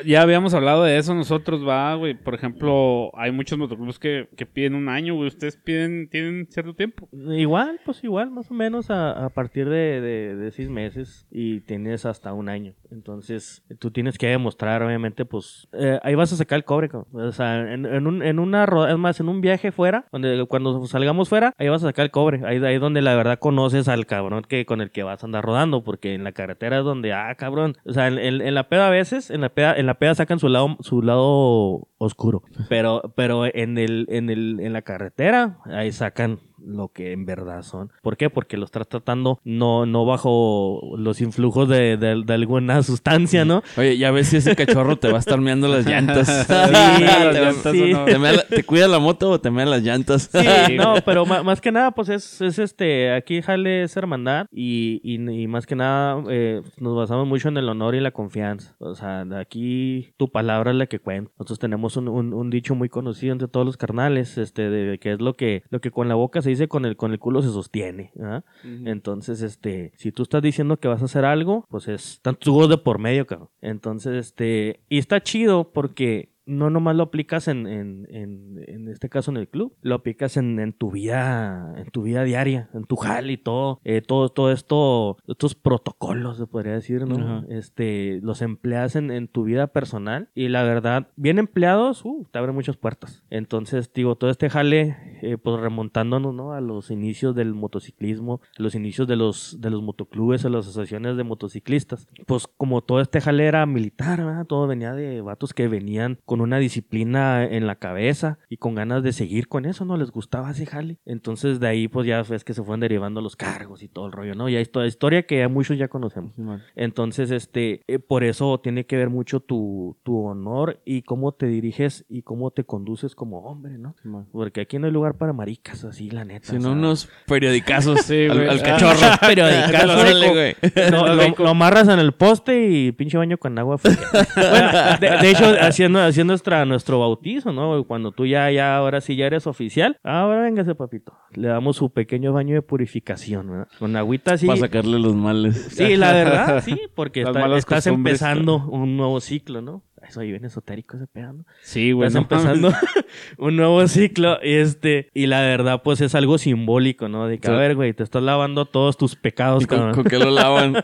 [0.05, 2.13] Ya habíamos hablado de eso nosotros, va, güey.
[2.13, 5.27] Por ejemplo, hay muchos motoclubs que, que piden un año, güey.
[5.27, 7.07] Ustedes piden, tienen cierto tiempo.
[7.13, 11.61] Igual, pues igual, más o menos a, a partir de, de- de seis meses y
[11.61, 12.73] tienes hasta un año.
[12.91, 17.07] Entonces, tú tienes que demostrar, obviamente, pues, eh, ahí vas a sacar el cobre, cabrón.
[17.13, 20.45] O sea, en, en un, en una, ro- es más, en un viaje fuera, donde
[20.47, 22.41] cuando salgamos fuera, ahí vas a sacar el cobre.
[22.45, 25.43] Ahí, ahí donde la verdad conoces al cabrón que, con el que vas a andar
[25.43, 27.77] rodando, porque en la carretera es donde, ah, cabrón.
[27.85, 30.15] O sea, en, en- en la peda a veces, en la peda, en la peda
[30.15, 32.43] sacan su lado, su lado oscuro.
[32.69, 37.61] Pero, pero en el, en el, en la carretera, ahí sacan lo que en verdad
[37.63, 37.91] son.
[38.01, 38.29] ¿Por qué?
[38.29, 43.63] Porque lo estás tratando no, no bajo los influjos de, de- de alguna sustancia, ¿no?
[43.77, 46.27] Oye, ya ves si ese cachorro te va a estar meando las llantas.
[46.47, 46.53] Sí,
[47.03, 47.81] Las te, llantas sí.
[47.93, 48.05] o no.
[48.05, 50.29] te mea la- ¿te cuida la moto o te mea las llantas?
[50.31, 54.99] Sí, no, pero más que nada, pues es, es este, aquí jale es hermandad y,
[55.03, 58.75] y, y más que nada eh, nos basamos mucho en el honor y la confianza.
[58.79, 61.31] O sea, de aquí tu palabra es la que cuenta.
[61.37, 65.13] Nosotros tenemos un, un- un dicho muy conocido entre todos los carnales, este, de que
[65.13, 67.41] es lo que, lo que con la boca se dice con el, con el culo
[67.41, 68.11] se sostiene.
[68.15, 68.45] ¿verdad?
[68.63, 72.77] Entonces, este, si tú estás diciendo que vas a hacer algo, pues es tanto de
[72.77, 73.49] por medio, cabrón.
[73.61, 79.09] Entonces, este, y está chido porque no nomás lo aplicas en, en, en, en este
[79.09, 82.85] caso en el club, lo aplicas en, en tu vida, en tu vida diaria, en
[82.85, 87.45] tu jal y todo, eh, todo, todo esto, estos protocolos se podría decir, ¿no?
[87.49, 92.39] Este, los empleas en, en tu vida personal y la verdad, bien empleados, uh, te
[92.39, 93.23] abren muchas puertas.
[93.29, 96.53] Entonces, digo, todo este jale, eh, pues remontándonos, ¿no?
[96.53, 100.67] A los inicios del motociclismo, a los inicios de los, de los motoclubes, a las
[100.67, 104.45] asociaciones de motociclistas, pues como todo este jale era militar, ¿verdad?
[104.45, 109.03] Todo venía de vatos que venían con una disciplina en la cabeza y con ganas
[109.03, 109.97] de seguir con eso, ¿no?
[109.97, 110.97] Les gustaba ese jale.
[111.05, 114.11] Entonces de ahí pues ya ves que se fueron derivando los cargos y todo el
[114.11, 114.49] rollo, ¿no?
[114.49, 116.33] Ya es toda historia que a muchos ya conocemos.
[116.75, 121.47] Entonces, este, eh, por eso tiene que ver mucho tu, tu honor y cómo te
[121.47, 123.95] diriges y cómo te conduces como hombre, ¿no?
[124.31, 126.47] Porque aquí no hay lugar para maricas, así, la neta.
[126.49, 128.63] Si o no, sea, unos periodicazos Sí, al, Ah.
[128.63, 128.99] cachorro.
[129.21, 130.33] periodicazo, Órale, rico.
[130.33, 130.91] güey.
[130.91, 133.97] No, lo, lo amarras en el poste y pinche baño con agua fría.
[134.35, 134.69] Bueno,
[134.99, 137.83] de, de hecho, haciendo, haciendo nuestra, nuestro bautizo, ¿no?
[137.85, 139.97] Cuando tú ya, ya, ahora sí ya eres oficial.
[140.03, 141.13] Ahora véngase, papito.
[141.33, 143.67] Le damos su pequeño baño de purificación, ¿verdad?
[143.79, 144.47] Con agüita así.
[144.47, 145.55] Para sacarle los males.
[145.71, 149.83] Sí, la verdad, sí, porque está- estás empezando un nuevo ciclo, ¿no?
[150.07, 151.45] Eso ahí viene esotérico ese pedo, ¿no?
[151.61, 152.07] Sí, güey.
[152.07, 152.55] Estás no mames.
[152.55, 152.77] empezando
[153.37, 157.27] un nuevo ciclo y este y la verdad pues es algo simbólico, ¿no?
[157.27, 160.19] De que a ver, güey, te estás lavando todos tus pecados, ¿Y con, con qué
[160.19, 160.73] lo lavan?
[160.73, 160.81] no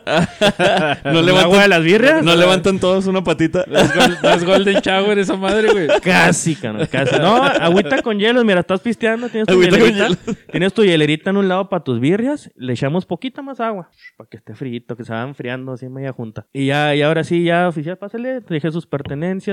[1.02, 2.24] ¿Con el levantan, agua de las birrias?
[2.24, 3.64] no levantan todos una patita.
[4.22, 5.88] Es Golden Shower esa madre, güey.
[6.02, 7.16] Casi, cabrón, casi.
[7.16, 10.08] No, agüita con hielo, mira, estás pisteando, tienes tu Agüita hielerita,
[10.50, 14.28] tienes tu hielerita en un lado para tus birrias, le echamos poquita más agua, para
[14.28, 16.46] que esté frito, que se vayan enfriando así media junta.
[16.52, 19.11] Y ya, y ahora sí, ya oficial, pásale, te dejé sus pertenencias,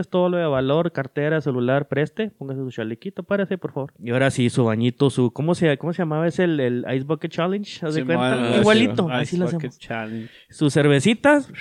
[0.09, 3.93] todo lo de valor, cartera, celular, preste, póngase su chalequito, párese, por favor.
[4.01, 6.27] Y ahora sí, su bañito, su, ¿cómo se, cómo se llamaba?
[6.27, 8.57] Es el, el Ice Bucket Challenge, ¿haz de cuenta?
[8.59, 9.79] Igualito, sí, así Ice lo Bucket hacemos.
[9.79, 10.29] Challenge.
[10.49, 11.51] Sus cervecitas,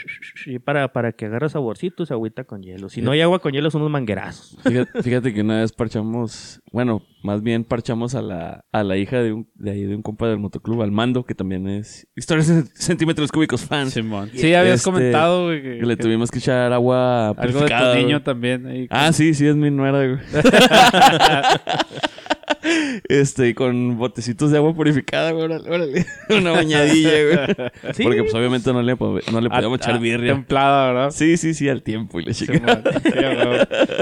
[0.47, 2.89] y para, para que agarre saborcito, su agüita con hielo.
[2.89, 4.59] Si no hay agua con hielo, son unos manguerazos.
[4.63, 9.21] Fíjate, fíjate que una vez parchamos, bueno, más bien parchamos a la, a la hija
[9.23, 12.49] de un, de ahí de un compa del motoclub, al mando, que también es historias
[12.49, 13.91] de centímetros cúbicos fan.
[13.91, 14.31] Simón.
[14.35, 15.63] Sí, habías Este, comentado, güey.
[15.63, 18.23] que- Que le que tuvimos que echar agua Algo de tu niño güey.
[18.25, 18.67] también.
[18.67, 18.87] ahí.
[18.91, 20.19] Ah, sí, sí, es mi nuera, güey.
[23.09, 25.45] este, con botecitos de agua purificada, güey.
[25.45, 26.07] Órale, órale.
[26.31, 27.95] Una bañadilla, güey.
[27.95, 28.03] Sí.
[28.03, 30.35] Porque pues obviamente no le, no le podíamos echar birria.
[30.35, 31.11] Templada, ¿verdad?
[31.11, 32.83] Sí, sí, sí, al tiempo y le chica.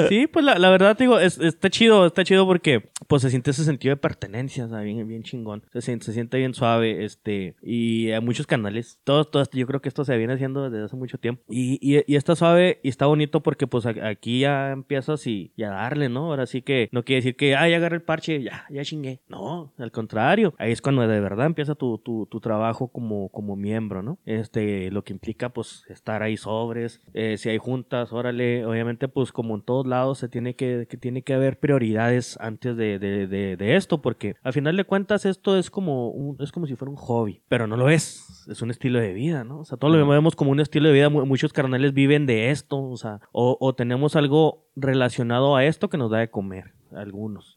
[0.09, 3.31] Sí, pues la, la verdad, te digo, es- está chido, está chido porque pues se
[3.31, 5.63] siente ese sentido de pertenencia, o sea, bien, bien chingón.
[5.73, 9.01] Se siente, se siente bien suave, este, y hay muchos canales.
[9.05, 11.43] Todo, todo esto, yo creo que esto se viene haciendo desde hace mucho tiempo.
[11.49, 15.63] Y, y, y está suave y está bonito porque pues aquí ya empiezas y, y
[15.63, 16.27] a darle, ¿no?
[16.27, 19.21] Ahora sí que no quiere decir que, ay, ya agarré el parche, ya, ya chingué.
[19.29, 20.55] No, al contrario.
[20.59, 24.19] Ahí es cuando de verdad empieza tu, tu, tu trabajo como, como miembro, ¿no?
[24.25, 29.33] Este, lo que implica pues estar ahí sobres, eh, si hay juntas, órale, obviamente pues
[29.33, 33.27] como en todos lados se tiene que, que tiene que haber prioridades antes de, de,
[33.27, 36.75] de, de esto, porque al final de cuentas esto es como un, es como si
[36.77, 39.61] fuera un hobby, pero no lo es, es un estilo de vida, ¿no?
[39.61, 42.51] O sea, todo lo vemos como un estilo de vida, mu- muchos carnales viven de
[42.51, 46.73] esto, o sea, o, o tenemos algo relacionado a esto que nos da de comer,
[46.97, 47.55] algunos.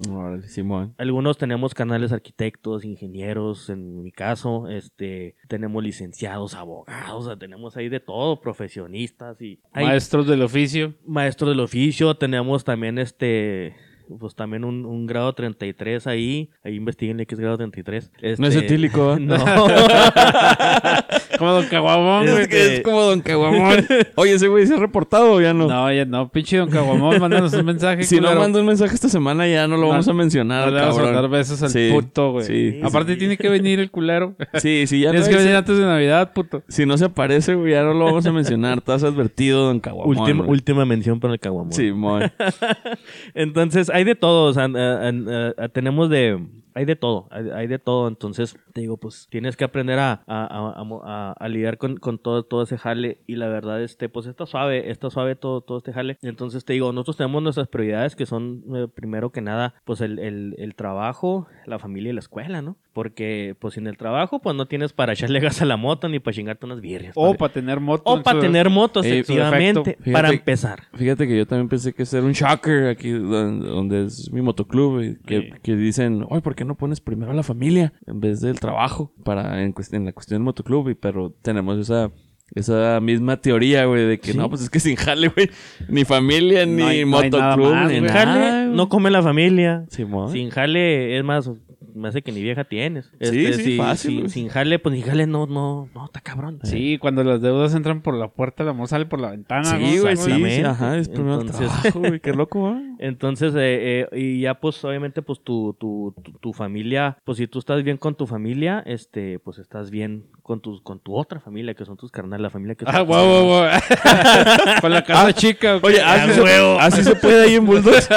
[0.47, 0.93] Simón.
[0.97, 7.75] Algunos tenemos canales arquitectos, ingenieros, en mi caso, este, tenemos licenciados, abogados, o sea, tenemos
[7.77, 10.93] ahí de todo, profesionistas y hay Maestros del oficio.
[11.05, 13.75] maestros del oficio, tenemos también este,
[14.19, 18.11] pues también un, un grado 33 ahí, ahí investiguenle qué es grado 33.
[18.39, 19.19] No es Este, etílico, ¿eh?
[19.21, 19.35] No.
[21.39, 22.47] Como Don Caguamón, Es güey.
[22.47, 23.85] que es como Don Caguamón.
[24.15, 25.67] Oye, ese güey se ha reportado o ya no.
[25.67, 28.03] No, ya no, pinche Don Caguamón, mándanos un mensaje.
[28.03, 30.67] si no manda un mensaje esta semana ya no lo No, vamos a mencionar.
[30.67, 32.45] No le vamos a dar besos al Sí, puto, güey.
[32.45, 32.79] sí.
[32.83, 34.35] Aparte tiene que venir el culero.
[34.55, 36.61] Sí, sí, ya no Tienes que venir antes de Navidad, puto.
[36.67, 38.77] Si no se aparece, güey, ya no lo vamos a mencionar.
[38.79, 40.17] Estás advertido, Don Caguamón.
[40.17, 41.71] última, última mención para el caguamón.
[41.73, 42.31] Simón.
[43.33, 46.39] Entonces, hay de todo, o sea, eh, eh, eh, tenemos de...
[46.79, 50.23] Hay de todo, hay, hay de todo, entonces te digo, pues tienes que aprender a,
[50.27, 54.45] a, a- lidiar con, con todo, todo ese jale y la verdad, este, pues está
[54.45, 56.17] suave, está suave todo, todo este jale.
[56.21, 60.19] Entonces te digo, nosotros tenemos nuestras prioridades que son, eh, primero que nada, pues el,
[60.19, 62.77] el, el trabajo, la familia y la escuela, ¿no?
[62.93, 66.19] Porque pues sin el trabajo, pues no tienes para echarle gas a la moto ni
[66.19, 67.13] para chingarte unas birrias.
[67.15, 68.03] O para tener moto.
[68.05, 70.83] O para tener motos, Eh, efectivamente, fíjate- para empezar.
[70.95, 75.01] Fíjate que yo también pensé que ser un shocker aquí donde, es mi motoclub.
[75.01, 75.49] y Que, Sí.
[75.61, 79.13] que dicen, oye, ¿por qué no pones primero a la familia en vez del trabajo?
[79.23, 80.89] Para en, en la cuestión del motoclub.
[80.89, 82.11] Y, pero tenemos esa...
[82.55, 84.37] Esa misma teoría, güey, de que Sí.
[84.39, 85.51] no, pues es que sin jale, güey,
[85.87, 88.25] ni familia, No ni hay- no motoclub, más, ni nada.
[88.25, 89.85] Jale, no come la familia.
[89.89, 90.31] Simón.
[90.31, 91.51] Sin jale, es más,
[91.95, 93.05] me hace que ni vieja tienes.
[93.05, 94.29] Sí, Este, sí, si- fácil, si- güey.
[94.29, 96.59] sin jale, pues sin jale no, no, no, está cabrón.
[96.63, 99.63] Sí, cuando las deudas entran por la puerta, el amor sale por la ventana.
[99.65, 100.01] Sí, ¿no?
[100.03, 102.88] güey, sí, sí, ajá, es primero Entonces- trabajo, güey, qué loco, ¿eh?
[103.01, 107.47] Entonces, eh, eh, y ya pues obviamente pues tu, tu, tu, tu familia, pues si
[107.47, 111.39] tú estás bien con tu familia, este, pues estás bien con tu, con tu otra
[111.39, 113.69] familia, que son tus carnales, la familia que Ah, guau, guau, guau.
[114.81, 115.75] Con la casa chica.
[115.77, 115.87] ¿o qué?
[115.87, 118.09] Oye, así, se, así se puede ahí en Bulldogs.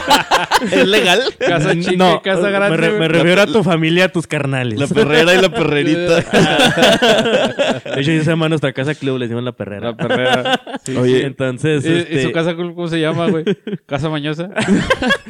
[0.72, 1.20] ¿Es legal?
[1.38, 2.76] Casa chica y No, casa me, grande.
[2.78, 4.78] re- me refiero a tu familia, a tus carnales.
[4.78, 6.16] La perrera y la perrerita.
[7.94, 9.90] De hecho, se llama nuestra casa club, le decimos la perrera.
[9.90, 10.60] La perrera.
[10.84, 11.24] Sí, Oye, sí.
[11.24, 13.44] Entonces, ¿Y, y este, su casa cómo se llama, güey?
[13.86, 14.50] ¿Casa mañosa?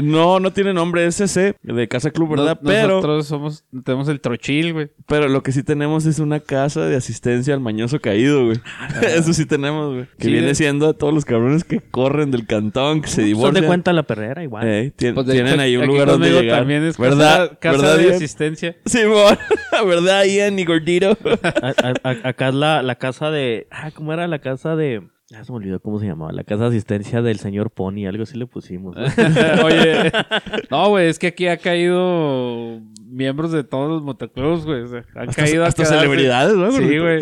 [0.00, 2.56] No, no tiene nombre, es ese de Casa Club, ¿verdad?
[2.62, 4.90] No- pero, Nosotros somos, tenemos el trochil, güey.
[5.08, 8.58] pero lo que sí tenemos es una casa de asistencia al mañoso caído, güey.
[9.02, 10.06] Eso sí tenemos, güey.
[10.16, 13.24] Que Sí, viene siendo a todos los cabrones que corren del cantón, que se son
[13.24, 13.60] divorcian.
[13.60, 14.68] de cuenta la perrera igual.
[14.68, 16.60] Eh, tien- Pues, tienen hecho, ahí un lugar donde llegar.
[16.60, 17.58] también es ¿Verdad?
[17.58, 18.14] casa, casa ¿Verdad, de Ian?
[18.14, 18.76] asistencia.
[18.86, 19.36] Simón,
[19.84, 21.18] ¿verdad, Ian y Gordito?
[21.42, 23.66] A- a- a- acá es la, la casa de.
[23.72, 25.02] Ah, ¿cómo era la casa de.?
[25.30, 26.32] Ya se me olvidó cómo se llamaba.
[26.32, 28.06] La casa de asistencia del señor Pony.
[28.08, 28.96] Algo así le pusimos.
[28.96, 29.02] ¿no?
[29.64, 30.10] Oye,
[30.70, 34.82] no, güey, es que aquí ha caído miembros de todos los motoclubs, güey.
[34.82, 36.70] O sea, han Hasta, caído hasta quedarse- celebridades, ¿no?
[36.72, 37.20] Sí, güey.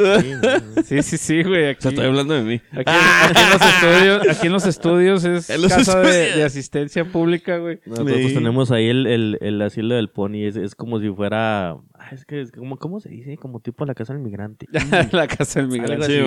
[0.85, 1.03] Sí.
[1.03, 1.67] Sí, sí, güey.
[1.67, 2.61] O Aquí, sea, estoy hablando de mí.
[2.73, 2.83] aquí,
[3.31, 6.37] aquí en los estudios, aquí en los estudios es los casa de, estudios.
[6.37, 7.81] de asistencia pública, güey.
[7.87, 8.35] Nosotros Sí.
[8.35, 10.45] tenemos ahí el, el, el asilo del Pony.
[10.47, 11.71] Es, es como si fuera.
[11.71, 13.37] ah, Es que, es como, ¿cómo se dice?
[13.37, 14.67] Como tipo la casa del migrante.
[15.13, 16.07] la casa del migrante.
[16.07, 16.23] Sí,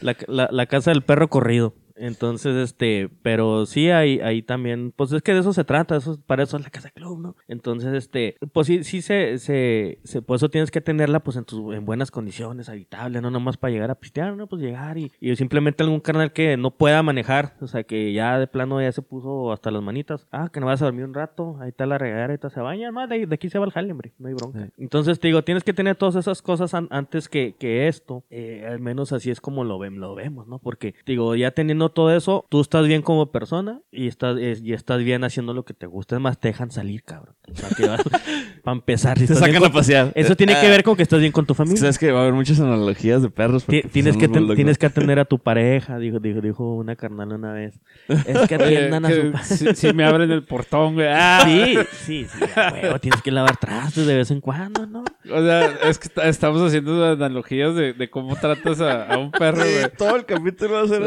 [0.00, 1.74] la, la casa del perro corrido.
[1.96, 6.18] Entonces, este, pero sí, ahí, ahí también, pues es que de eso se trata, eso,
[6.26, 7.36] para eso es la casa club, ¿no?
[7.48, 11.44] Entonces, este, pues sí, sí se, se, se por eso tienes que tenerla, pues en
[11.44, 14.46] tus, en buenas condiciones, habitable, no nomás para llegar a pistear, ¿no?
[14.48, 18.38] Pues llegar y, y simplemente algún carnal que no pueda manejar, o sea, que ya
[18.38, 21.14] de plano ya se puso hasta las manitas, ah, que no vas a dormir un
[21.14, 23.66] rato, ahí está la regadera, ahí está, se baña, más de, de aquí se va
[23.66, 24.68] el jale, hombre, no hay bronca.
[24.78, 28.66] Entonces, te digo, tienes que tener todas esas cosas an- antes que, que esto, eh,
[28.68, 30.58] al menos así es como lo, ven, lo vemos, ¿no?
[30.58, 34.72] Porque, digo, ya teniendo todo eso, tú estás bien como persona y estás, es- y
[34.72, 36.16] estás bien haciendo lo que te gusta.
[36.16, 37.34] Es más, te dejan salir, cabrón.
[37.52, 38.02] O sea, que vas-
[38.64, 40.12] para empezar, si Te sacan a con- pasear.
[40.14, 41.80] Eso tiene que Ah, ver con que estás bien con tu familia.
[41.80, 43.64] Sabes que va a haber muchas analogías de perros.
[43.66, 47.52] Tienes que, ten- tienes que atender a tu pareja, dijo, dijo, dijo una carnal una
[47.52, 47.78] vez.
[48.08, 49.42] Es que Oye, atiendan a su pareja.
[49.44, 51.08] si, si me abren el portón, güey.
[51.10, 52.44] Ah, Sí, sí, sí,
[52.82, 55.04] huevo, tienes que lavar trastes de vez en cuando, ¿no?
[55.30, 59.62] O sea, es que estamos haciendo analogías de, de cómo tratas a, a un perro,
[59.62, 59.90] Sí, güey.
[59.96, 61.02] todo el capítulo va a ser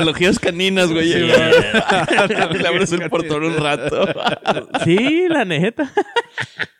[0.00, 1.12] analogías caninas, güey.
[1.12, 1.18] Sí,
[2.58, 4.06] Le abres el portón un rato.
[4.84, 5.92] Sí, la neta.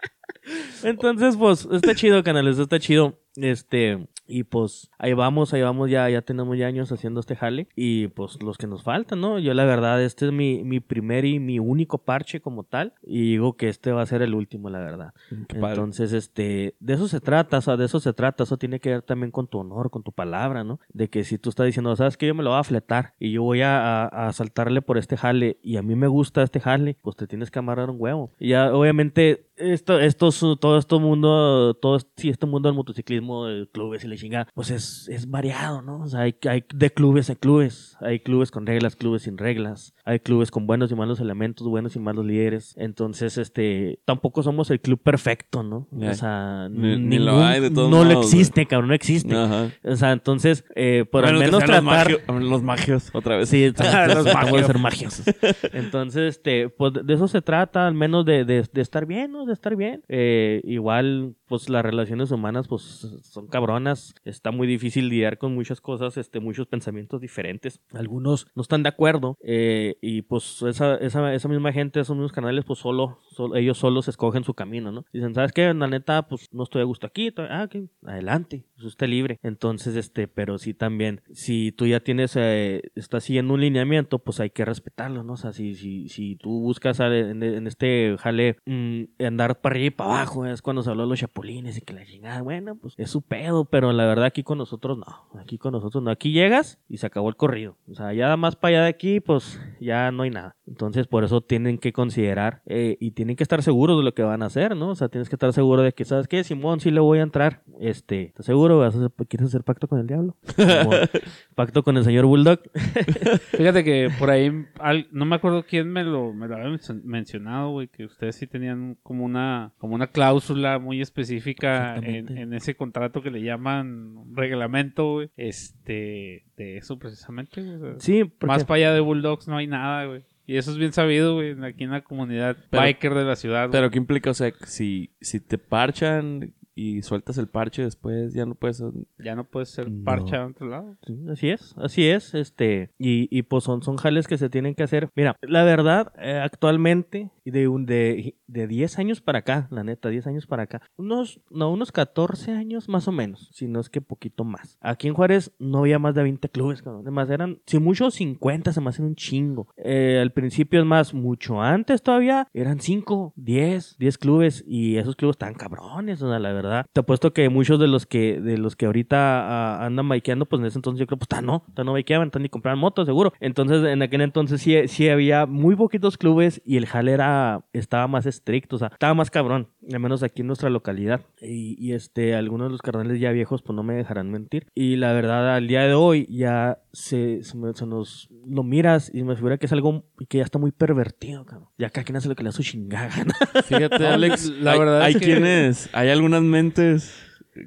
[0.82, 3.20] Entonces, pues, está chido, canales, está chido.
[3.36, 7.68] Este, y pues, ahí vamos, ahí vamos, ya, ya tenemos ya años haciendo este jale.
[7.74, 9.38] Y pues, los que nos faltan, ¿no?
[9.38, 12.94] Yo, la verdad, este es mi, mi primer y mi único parche como tal.
[13.02, 15.12] Y digo que este va a ser el último, la verdad.
[15.60, 15.74] padre.
[15.74, 18.44] Entonces, este, de eso se trata, o sea, de eso se trata.
[18.44, 20.80] Eso tiene que ver también con tu honor, con tu palabra, ¿no?
[20.92, 23.32] De que si tú estás diciendo, sabes que yo me lo voy a fletar y
[23.32, 26.60] yo voy a, a, a saltarle por este jale y a mí me gusta este
[26.60, 28.32] jale, pues te tienes que amarrar un huevo.
[28.38, 33.68] Y ya, obviamente, esto, estos, todo este mundo, todo, sí, este mundo del motociclismo, de
[33.68, 36.00] clubes y la chingada, pues es, es variado, ¿no?
[36.02, 37.96] O sea, hay, hay de clubes a clubes.
[38.00, 39.94] Hay clubes con reglas, clubes sin reglas.
[40.04, 42.74] Hay clubes con buenos y malos elementos, buenos y malos líderes.
[42.76, 45.88] Entonces, este, tampoco somos el club perfecto, ¿no?
[45.92, 49.34] O sea, Ni- ni ningún- lo hay de todos no lo existe, cabrón, no existe.
[49.34, 49.70] Ajá.
[49.84, 51.82] O sea, entonces, eh, por Bueno, al menos los tratar...
[51.82, 53.48] magio- Los magios, otra vez.
[53.48, 54.66] Sí, tratamos Los magios.
[54.66, 55.22] ser magios.
[55.72, 59.46] Entonces, este, pues de eso se trata, al menos de, de, de estar bien, ¿no?
[59.46, 60.02] De estar bien.
[60.08, 62.82] Eh, igual, pues las relaciones humanas, pues
[63.22, 64.09] son cabronas.
[64.24, 67.80] Está muy difícil lidiar con muchas cosas, este, muchos pensamientos diferentes.
[67.92, 69.36] Algunos no están de acuerdo.
[69.42, 73.78] eh, y pues esa, esa, esa misma gente, esos mismos canales, pues solo, solo- ellos
[73.78, 75.04] solos escogen su camino, ¿no?
[75.12, 75.72] Dicen, ¿sabes qué?
[75.74, 77.32] La neta, pues no estoy a gusto aquí.
[77.36, 77.68] Ah,
[78.06, 79.38] adelante, pues usted libre.
[79.42, 84.40] Entonces, este, pero sí también, si tú ya tienes, eh, estás siguiendo un lineamiento, pues
[84.40, 85.34] hay que respetarlo, ¿no?
[85.34, 89.86] O sea, si, si, si tú buscas en, en este jale mm, andar para arriba
[89.86, 92.76] y para abajo, es cuando se habló de los chapulines y que la chingada, bueno,
[92.76, 96.10] pues es su pedo, pero la verdad aquí con nosotros no, aquí con nosotros no,
[96.10, 99.20] aquí llegas y se acabó el corrido, o sea, ya más para allá de aquí,
[99.20, 100.56] pues ya no hay nada.
[100.66, 104.22] Entonces, por eso tienen que considerar eh, y tienen que estar seguros de lo que
[104.22, 104.90] van a hacer, ¿no?
[104.90, 106.44] O sea, tienes que estar seguro de que, ¿sabes qué?
[106.44, 107.62] Simón, sí le voy a entrar.
[107.80, 108.78] Este, ¿estás seguro?
[108.78, 110.36] ¿Vas a hacer- ¿Quieres hacer pacto con el diablo?
[111.54, 112.60] Pacto con el señor Bulldog.
[113.52, 116.80] Fíjate que por ahí, al- no me acuerdo quién me lo, me lo había men-
[117.04, 122.74] mencionado, güey, que ustedes sí tenían como una, como una cláusula muy específica en, ese
[122.74, 128.46] contrato que le llaman reglamento, güey, este, de eso precisamente, o sea, Sí, porque...
[128.46, 130.24] Más para allá de Bulldogs no hay nada, güey.
[130.46, 133.68] Y eso es bien sabido, güey, aquí en la comunidad Pero- biker de la ciudad.
[133.68, 133.72] güey.
[133.72, 134.30] Pero ¿qué implica?
[134.30, 138.82] O sea, si, si te parchan y sueltas el parche después, ya no puedes...
[139.18, 140.02] ya no puedes ser No.
[140.04, 140.96] parcha a otro lado.
[141.06, 144.74] Sí, así es, así es, este, y, y pues son, son jales que se tienen
[144.74, 145.10] que hacer.
[145.14, 150.08] Mira, la verdad, eh, actualmente, de, un, de, de 10 años para acá, la neta,
[150.08, 153.88] 10 años para acá, unos, no, unos 14 años más o menos, si no es
[153.88, 154.78] que poquito más.
[154.80, 157.02] Aquí en Juárez no había más de 20 clubes, cabrón.
[157.02, 159.68] Además eran, si mucho, 50, se me hacen un chingo.
[159.76, 165.16] Eh, al principio es más, mucho antes todavía, eran 5, 10, 10 clubes, y esos
[165.16, 166.86] clubes están cabrones, o sea, la verdad.
[166.92, 170.60] Te apuesto que muchos de los que, de los que ahorita ah, andan bikeando, pues
[170.60, 173.06] en ese entonces yo creo, pues ta no, ta no bikeaban, ta ni compraban motos,
[173.06, 173.32] seguro.
[173.40, 177.39] Entonces, en aquel entonces sí, sí había muy poquitos clubes y el jale era,
[177.72, 181.20] estaba más estricto, o sea, estaba más cabrón, al menos aquí en nuestra localidad.
[181.40, 184.66] Y, y, este, algunos de los carnales ya viejos, pues no me dejarán mentir.
[184.74, 189.10] Y la verdad, al día de hoy ya se, se, me- se nos lo miras
[189.14, 191.68] y me figura que es algo que ya está muy pervertido, cabrón.
[191.78, 193.10] Ya cada quien hace lo que le da su chingada.
[193.64, 197.14] Fíjate, Alex, la hay, verdad hay es que- quienes, hay algunas mentes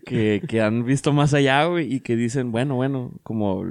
[0.05, 3.63] que, que han visto más allá, güey, y que dicen, bueno, bueno, como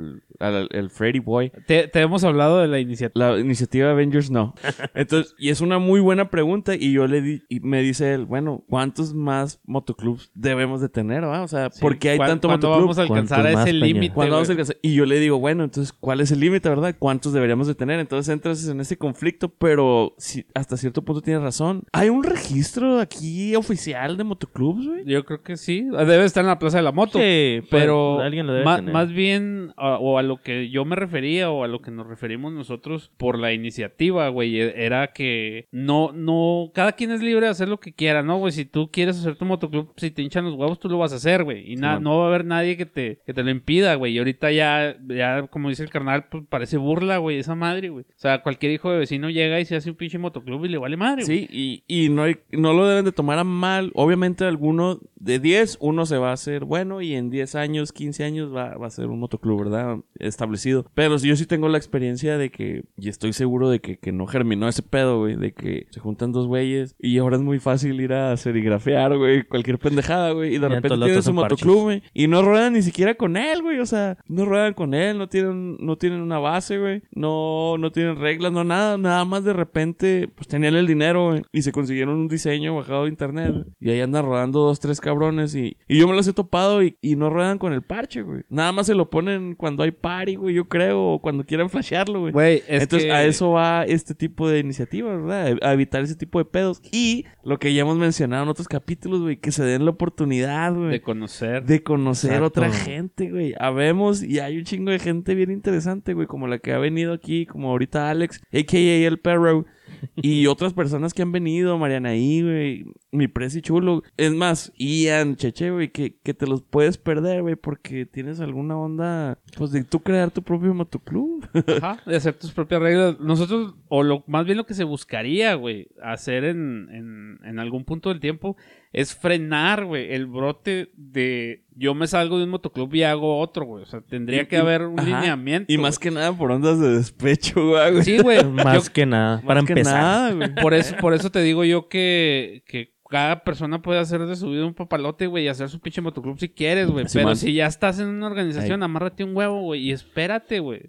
[0.49, 3.33] el, el, el Freddy Boy, Te, te hemos hablado de la iniciativa.
[3.33, 4.55] la iniciativa Avengers no.
[4.95, 8.25] Entonces, y es una muy buena pregunta, y yo le di, y me dice él,
[8.27, 11.43] bueno, ¿cuántos más motoclubs debemos de tener, va?
[11.43, 12.81] O sea, ¿por qué hay tanto ¿Cuándo motoclub?
[12.87, 14.15] vamos a alcanzar ¿Cuántos a más, ese límite?
[14.15, 14.61] ¿Cuándo vamos a güey?
[14.63, 14.77] alcanzar?
[14.83, 16.95] Y yo le digo, bueno, entonces, ¿cuál es el límite, verdad?
[16.99, 18.01] ¿Cuántos deberíamos de tener?
[18.01, 21.85] Entonces entras en ese conflicto, pero si, hasta cierto punto tienes razón.
[21.93, 25.05] ¿Hay un registro aquí oficial de motoclubs, güey?
[25.05, 25.83] Yo creo que sí.
[25.91, 27.19] Debe estar en la Plaza de la Moto.
[27.19, 28.93] Sí, pero alguien lo debe ma- tener.
[28.93, 32.07] más bien, a- o a lo que yo me refería, o a lo que nos
[32.07, 37.47] referimos nosotros por la iniciativa, güey, e- era que no, no, cada quien es libre
[37.47, 38.53] de hacer lo que quiera, ¿no, güey?
[38.53, 41.17] Si tú quieres hacer tu motoclub, si te hinchan los huevos, tú lo vas a
[41.17, 41.73] hacer, güey.
[41.73, 42.05] Y na- Simón.
[42.05, 44.15] no va a haber nadie que te, que te lo impida, güey.
[44.15, 48.05] Y ahorita ya, ya, como dice el carnal, pues parece burla, güey, esa madre, güey.
[48.05, 50.79] O sea, cualquier hijo de vecino llega y se hace un pinche motoclub y le
[50.79, 51.47] vale madre, güey.
[51.47, 53.91] Sí, y, y no, hay- no lo deben de tomar a mal.
[53.95, 58.25] Obviamente, alguno de 10, uno se va a hacer bueno y en 10 años, 15
[58.25, 59.97] años va, va a ser un motoclub, ¿verdad?
[60.19, 60.87] Establecido.
[60.95, 64.27] Pero yo sí tengo la experiencia de que, y estoy seguro de que, que no
[64.27, 68.01] germinó ese pedo, güey, de que se juntan dos güeyes y ahora es muy fácil
[68.01, 72.29] ir a serigrafear, güey, cualquier pendejada, güey, y de repente tienen su motoclub, güey, y
[72.29, 75.77] no ruedan ni siquiera con él, güey, o sea, no ruedan con él, no tienen,
[75.79, 80.29] no tienen una base, güey, no, no tienen reglas, no nada, nada más de repente,
[80.35, 84.01] pues tenían el dinero, güey, y se consiguieron un diseño bajado de internet, y ahí
[84.01, 87.31] andan rodando dos, tres cabrones, y, y yo me los he topado y, y no
[87.31, 90.69] ruedan con el parche, güey, nada más se lo ponen cuando hay party, güey, yo
[90.69, 92.33] creo, o cuando quieran flashearlo, güey.
[92.33, 95.57] Güey, es Entonces, que- a eso va este tipo de iniciativas, ¿verdad?
[95.63, 96.83] A evitar ese tipo de pedos.
[96.93, 100.75] Y lo que ya hemos mencionado en otros capítulos, güey, que se den la oportunidad,
[100.75, 100.91] güey.
[100.91, 101.65] de conocer.
[101.65, 102.47] De conocer Exacto.
[102.49, 103.55] otra gente, güey.
[103.59, 107.13] Habemos y hay un chingo de gente bien interesante, güey, como la que ha venido
[107.15, 109.07] aquí, como ahorita Alex, a.k.a.
[109.07, 109.65] El Perro,
[110.17, 114.03] y otras personas que han venido, Marianaí, güey, mi presi chulo.
[114.17, 118.77] Es más, Ian, Cheche, güey, que, que te los puedes perder, güey, porque tienes alguna
[118.77, 121.49] onda, pues, de tú crear tu propio motoclub.
[121.83, 123.21] Ajá, de hacer tus propias reglas.
[123.21, 127.85] Nosotros, o lo más bien lo que se buscaría, güey, hacer en, en, en algún
[127.85, 128.57] punto del tiempo,
[128.93, 133.65] es frenar, güey, el brote de yo me salgo de un motoclub y hago otro,
[133.65, 133.83] güey.
[133.85, 135.09] O sea, tendría Y- que y- haber un ajá.
[135.21, 135.73] lineamiento.
[135.73, 138.03] Y más que nada por ondas de despecho, güey.
[138.03, 138.45] Sí, güey.
[138.51, 140.01] Más Yo- que nada, para que empezar.
[140.03, 140.55] nada, güey.
[140.63, 144.51] por eso, por eso te digo yo que, que cada persona puede hacer de su
[144.51, 147.07] vida un papalote, güey, y hacer su pinche motoclub si quieres, güey.
[147.09, 147.37] Sí, Pero man.
[147.37, 150.83] si ya estás en una organización, amárrate un huevo, güey, y espérate, güey.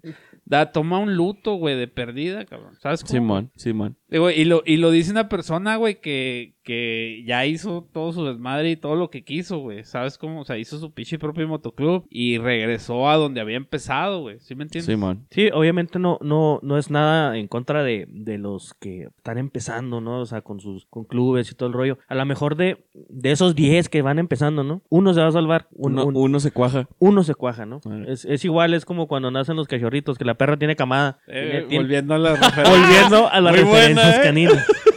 [0.46, 2.74] Da, toma un luto, güey, de perdida, cabrón.
[2.80, 3.12] ¿Sabes cómo?
[3.12, 3.96] Simón, Simón.
[4.10, 8.70] Y, lo, y lo dice una persona, güey, que, que ya hizo todo su desmadre
[8.70, 9.84] y todo lo que quiso, güey.
[9.84, 10.40] ¿Sabes cómo?
[10.40, 14.38] O sea, hizo su pinche propio motoclub y regresó a donde había empezado, güey.
[14.40, 14.86] ¿Sí me entiendes?
[14.86, 15.26] Simón.
[15.30, 20.00] Sí, obviamente no, no, no es nada en contra de, de los que están empezando,
[20.00, 20.20] ¿no?
[20.20, 21.98] O sea, con sus con clubes y todo el rollo.
[22.08, 24.82] A lo mejor de, de esos 10 que van empezando, ¿no?
[24.88, 26.88] Uno se va a salvar, un- Uno, un- uno se cuaja.
[26.98, 27.80] uno se cuaja, ¿no?
[28.08, 31.18] Es, es igual, es como cuando nacen los cachorritos, que la perra tiene camada.
[31.26, 32.30] Eh, Tiene- tiene- volviendo a la
[32.70, 34.22] volviendo a las Muy buena, referencias ¿eh?
[34.22, 34.66] caninas.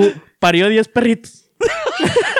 [0.00, 1.50] Tú parió 10 perritos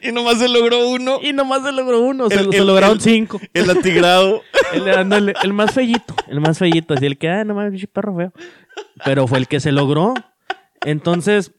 [0.00, 1.18] Y nomás se logró uno.
[1.22, 3.40] y nomás se logró uno, se, El- se el- lograron el- 5.
[3.54, 4.42] El atigrado.
[4.72, 6.94] El, más fellito, el más fellito.
[6.94, 8.32] Así el que, ah, no mames, pinche perro feo.
[9.04, 10.14] Pero fue el que se logró.
[10.80, 11.52] Entonces,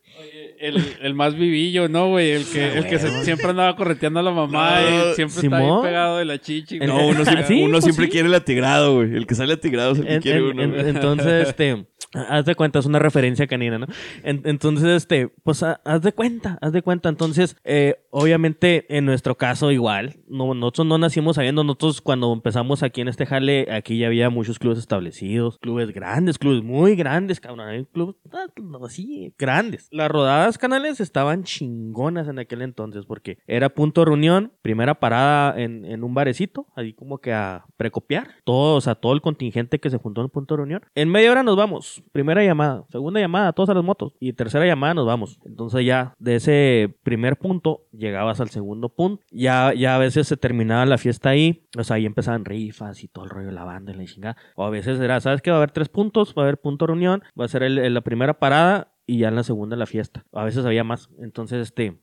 [0.68, 2.32] el, el más vivillo, ¿no, güey?
[2.32, 5.42] El que, el que se- siempre andaba correteando a la mamá No, y siempre ahí
[5.42, 5.84] Simón.
[5.84, 6.80] pegado de la chichi.
[6.80, 8.12] No, uno siempre, Sí, uno pues siempre sí.
[8.12, 9.16] quiere el atigrado, güey.
[9.16, 10.64] El que sale atigrado es el que En- quiere en- uno.
[10.64, 11.86] en- entonces, este,
[12.30, 13.88] haz de cuenta, es una referencia canina, ¿no?
[14.24, 17.10] En- entonces, este, pues ha- haz de cuenta, haz de cuenta.
[17.10, 22.84] Entonces, eh, obviamente, en nuestro caso, igual, no, nosotros no nacimos sabiendo, nosotros cuando empezamos
[22.84, 27.40] aquí en este jale, aquí ya había muchos clubes establecidos, clubes grandes, clubes muy grandes,
[27.40, 28.46] cabrón, hay clubes ah,
[28.86, 29.88] así, grandes.
[29.92, 35.60] Las rodadas canales estaban chingonas en aquel entonces, porque era punto de reunión, primera parada
[35.60, 39.90] en, un barecito, ahí como que a precopiar, todo, o sea, todo el contingente que
[39.90, 40.82] se juntó en el punto de reunión.
[40.96, 44.66] En media hora nos vamos, primera llamada, segunda llamada, todos a las motos, y tercera
[44.66, 45.40] llamada nos vamos.
[45.46, 50.38] Entonces ya de ese primer punto llegabas al segundo punto, ya, ya a veces se
[50.38, 53.64] terminaba la fiesta ahí, o sea, ahí empezaban rifas y todo el rollo de la
[53.64, 55.52] banda y la chingada, o a veces era, ¿sabes qué?
[55.52, 58.40] Va a haber tres puntos, va a haber punto reunión, va a ser la primera
[58.40, 60.26] parada y ya en la segunda la fiesta.
[60.34, 61.10] A veces había más.
[61.22, 61.98] Entonces, este,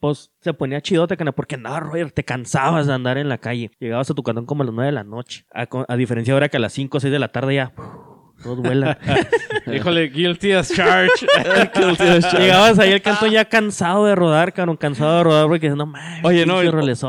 [0.00, 3.70] pues se ponía chidote, cana, porque nada, Roger, te cansabas de andar en la calle.
[3.80, 5.44] Llegabas a tu cantón como a las 9 de la noche.
[5.52, 7.72] A, diferencia ahora que a las 5 o 6 de la tarde ya,
[8.42, 8.96] todos vuelan.
[9.72, 11.26] Híjole, guilty as charged.
[12.38, 16.24] Llegabas ahí al cantón ya cansado de rodar, cabrón, cansado de rodar porque no mames.
[16.24, 16.60] Oye, no, o,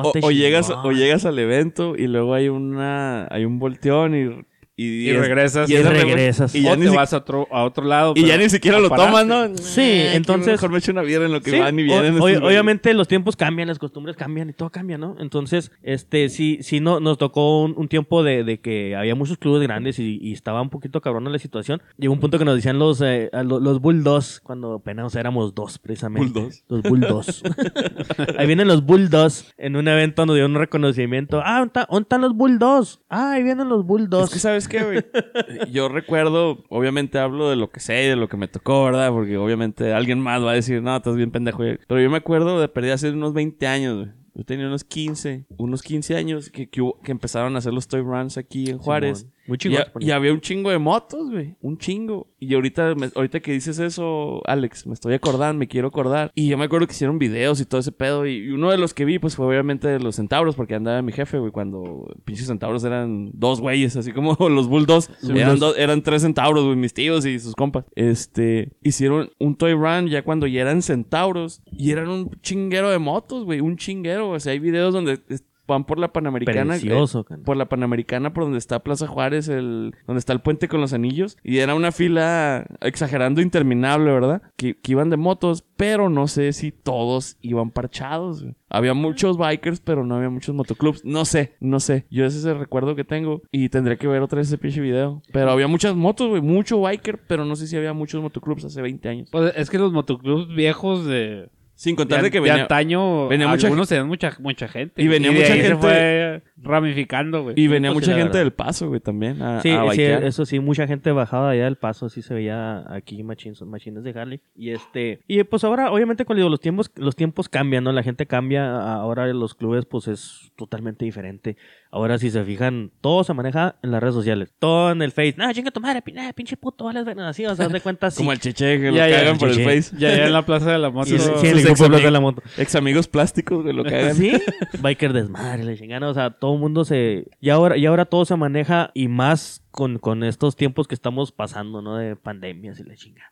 [0.01, 4.45] o- o llegas, o llegas al evento y luego hay una, hay un volteón y,
[4.77, 5.69] y, Y regresas.
[5.69, 6.53] Y regresas.
[6.53, 8.13] Y ya, o ni, te si- vas a otro, a otro lado.
[8.15, 9.55] y ya ni siquiera lo tomas, ¿no?
[9.57, 12.19] Sí, Eh, entonces- Mejor me echo una birra en lo que Sí, van y vienen.
[12.19, 15.15] o- obviamente los tiempos cambian, las costumbres cambian y todo cambia, ¿no?
[15.19, 19.37] Entonces, este, sí, sí no, nos tocó un, un tiempo de, de que había muchos
[19.37, 21.81] clubes grandes y, y estaba un poquito cabrona la situación.
[21.97, 25.55] Llegó un punto que nos decían los, eh, a lo- los Bulldogs, cuando apenas éramos
[25.55, 26.39] dos, precisamente.
[26.39, 26.63] Bulldogs.
[26.67, 27.43] Los Bulldogs.
[28.37, 31.41] ahí vienen los Bulldogs en un evento donde dio un reconocimiento.
[31.43, 32.99] Ah, ¿dónde está- dónde están los Bulldogs?
[33.09, 34.25] Ah, ahí vienen los Bulldogs.
[34.29, 35.03] Es que, ¿sabes qué, güey?
[35.71, 39.11] Yo recuerdo, obviamente hablo de lo que sé y de lo que me tocó, ¿verdad?
[39.11, 41.57] Porque obviamente alguien más va a decir, no, estás bien pendejo.
[41.57, 41.77] güey".
[41.87, 44.09] Pero yo me acuerdo de perdí hace unos 20 años, güey.
[44.35, 48.37] Yo tenía unos 15, unos 15 años que, que, empezaron a hacer los toy runs
[48.37, 49.19] aquí en Juárez.
[49.19, 49.34] Simón.
[49.47, 49.83] Muy Y, chingón.
[49.99, 51.55] y había un chingo de motos, güey.
[51.61, 52.27] Un chingo.
[52.39, 56.31] Y ahorita, me- ahorita que dices eso, Alex, me estoy acordando, me quiero acordar.
[56.35, 58.25] Y yo me acuerdo que hicieron videos y todo ese pedo.
[58.25, 61.11] Y uno de los que vi, pues fue obviamente de los centauros, porque andaba mi
[61.11, 65.09] jefe, güey, cuando pinches centauros eran dos güeyes, así como los bulldogs.
[65.29, 67.85] eran, dos- eran tres centauros, güey, mis tíos y sus compas.
[67.95, 71.61] Este, hicieron un toy run ya cuando ya eran centauros.
[71.71, 74.29] Y eran un chinguero de motos, güey, un chinguero.
[74.29, 75.19] O sea, hay videos donde
[75.67, 76.75] van por la Panamericana.
[76.75, 77.43] eh, Precioso, can.
[77.43, 80.93] por la Panamericana, por donde está Plaza Juárez, el, donde está el puente con los
[80.93, 81.37] anillos.
[81.43, 84.41] Y era una fila, exagerando, interminable, ¿verdad?
[84.57, 88.43] Que, que iban de motos, pero no sé si todos iban parchados.
[88.43, 88.55] güey.
[88.69, 91.05] Había muchos bikers, pero no había muchos motoclubs.
[91.05, 92.05] No sé, no sé.
[92.09, 93.41] Yo ese es el recuerdo que tengo.
[93.51, 95.21] Y tendré que ver otra vez ese pinche video.
[95.31, 96.41] Pero había muchas motos, güey.
[96.41, 99.29] Mucho biker, pero no sé si había muchos motoclubs hace 20 años.
[99.31, 102.61] Pues es que los motoclubs viejos de, Sin de, contar de que de venía...
[102.63, 105.01] antaño, venía mucha algunos tenían mucha, mucha gente.
[105.01, 107.55] Y venía de mucha ahí se gente- fue ramificando, güey.
[107.57, 109.41] Y venía sí, mucha gente del paso, güey, también.
[109.41, 112.83] A, Sí, a sí, eso sí, mucha gente bajaba allá del paso, sí se veía
[112.93, 114.41] aquí machines, machines de Harley.
[114.55, 117.91] Y este, y pues ahora, obviamente, cuando digo, los tiempos, los tiempos cambian, ¿no?
[117.91, 121.57] La gente cambia, ahora en los clubes, pues es totalmente diferente.
[121.91, 125.35] Ahora, si se fijan, todo se maneja en las redes sociales, todo en el Face.
[125.37, 128.17] No, chinga tu madre, pi- nah, pinche puto, vale, así, o sea, de cuenta así.
[128.25, 129.95] Como el cheche que lo Ya, cagan por el face.
[129.97, 131.05] Ya, ya en la plaza de la moto.
[131.09, 132.11] Sí, sí, el ex de de amigos.
[132.13, 132.41] la moto.
[132.57, 134.15] Ex amigos plásticos, güey, lo cagan.
[134.15, 134.31] ¿Sí?
[134.81, 137.27] Biker desmadre, le chingan, o sea, todo el mundo se...
[137.39, 141.31] Y ahora, y ahora todo se maneja y más con, con estos tiempos que estamos
[141.31, 141.97] pasando, ¿no?
[141.97, 143.23] De pandemias y la chinga.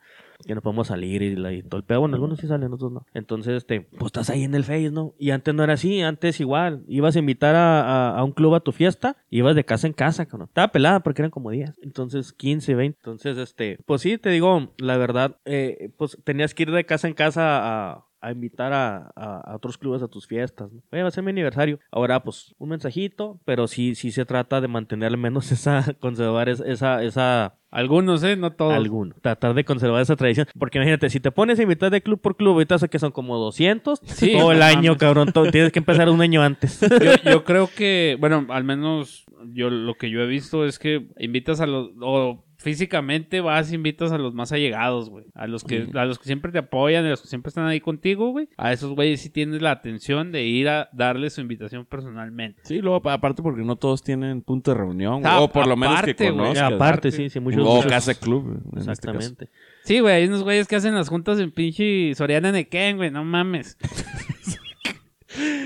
[0.45, 2.01] Que no podemos salir y, la, y todo el pedo.
[2.01, 3.05] Bueno, algunos sí salen, otros no.
[3.13, 5.13] Entonces, este, pues estás ahí en el Face, ¿no?
[5.17, 6.83] Y antes no era así, antes igual.
[6.89, 9.93] Ibas a invitar a, a- a un club a tu fiesta, ibas de casa en
[9.93, 10.49] casa, cabrón.
[10.49, 11.75] Estaba pelada porque eran como 10.
[11.81, 12.97] Entonces, 15, 20.
[12.99, 17.07] Entonces, este, pues sí, te digo, la verdad, eh, pues tenías que ir de casa
[17.07, 20.71] en casa a, a invitar a, a- a otros clubes a tus fiestas.
[20.71, 20.81] ¿no?
[20.91, 21.79] Oye, va a ser mi aniversario.
[21.91, 26.49] Ahora, pues, un mensajito, pero sí, sí se trata de mantener al menos esa, conservar
[26.49, 28.35] es- esa, esa, Algunos, ¿eh?
[28.35, 28.73] No todos.
[28.73, 29.15] alguno.
[29.21, 30.47] Tratar de conservar esa tradición.
[30.59, 33.11] Porque imagínate, si te pones a invitar de club por club, ahorita sé que son
[33.11, 33.99] como 200.
[34.03, 35.31] Sí, todo el año, cabrón.
[35.33, 36.79] todo- tienes que empezar un año antes.
[37.25, 41.09] Yo, yo creo que, bueno, al menos yo lo que yo he visto es que
[41.19, 45.25] invitas a los, o físicamente vas e invitas a los más allegados, güey.
[45.35, 47.79] A los que, a los que siempre te apoyan, a los que siempre están ahí
[47.79, 48.47] contigo, güey.
[48.57, 52.61] A esos güeyes sí tienes la atención de ir a darle su invitación personalmente.
[52.63, 55.67] Sí, luego pa- aparte porque no todos tienen punto de reunión, güey, Ah, o por
[55.67, 56.29] lo menos que güey.
[56.31, 56.71] conozcas.
[56.73, 57.61] Aparte, sí, sí, muchos.
[57.61, 58.79] o muchos- casa club, este.
[58.79, 59.49] Exactamente.
[59.83, 63.23] Sí, güey, hay unos güeyes que hacen las juntas en pinche Soriana Nequén, güey, no
[63.25, 63.77] mames.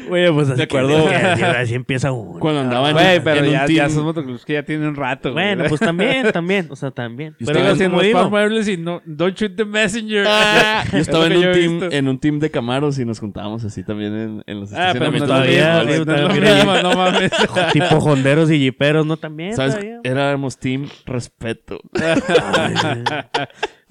[0.09, 1.07] Oye, pues así, De acuerdo.
[1.09, 2.39] que- así empieza uno.
[2.39, 4.88] Cuando andaba en, Güey, pero en un ya, team- ya son motoclubs que ya tienen
[4.88, 5.45] un rato, güey.
[5.55, 7.36] Bueno, pues también, también, o sea, también.
[7.39, 10.26] Yo Pero estaba es Pero como los digo, muebles y no, don't shoot the messenger.
[10.28, 13.63] Ah, yo Es estaba en un, team, en un team de Camaros y nos juntábamos
[13.65, 17.32] así también en, en los Ah, pero todavía, no no mames.
[17.74, 19.18] tipo honderos y jiperos, ¿no?
[19.18, 19.74] También, ¿Sabes?
[19.76, 19.99] todavía.
[20.03, 21.80] Éramos team respeto.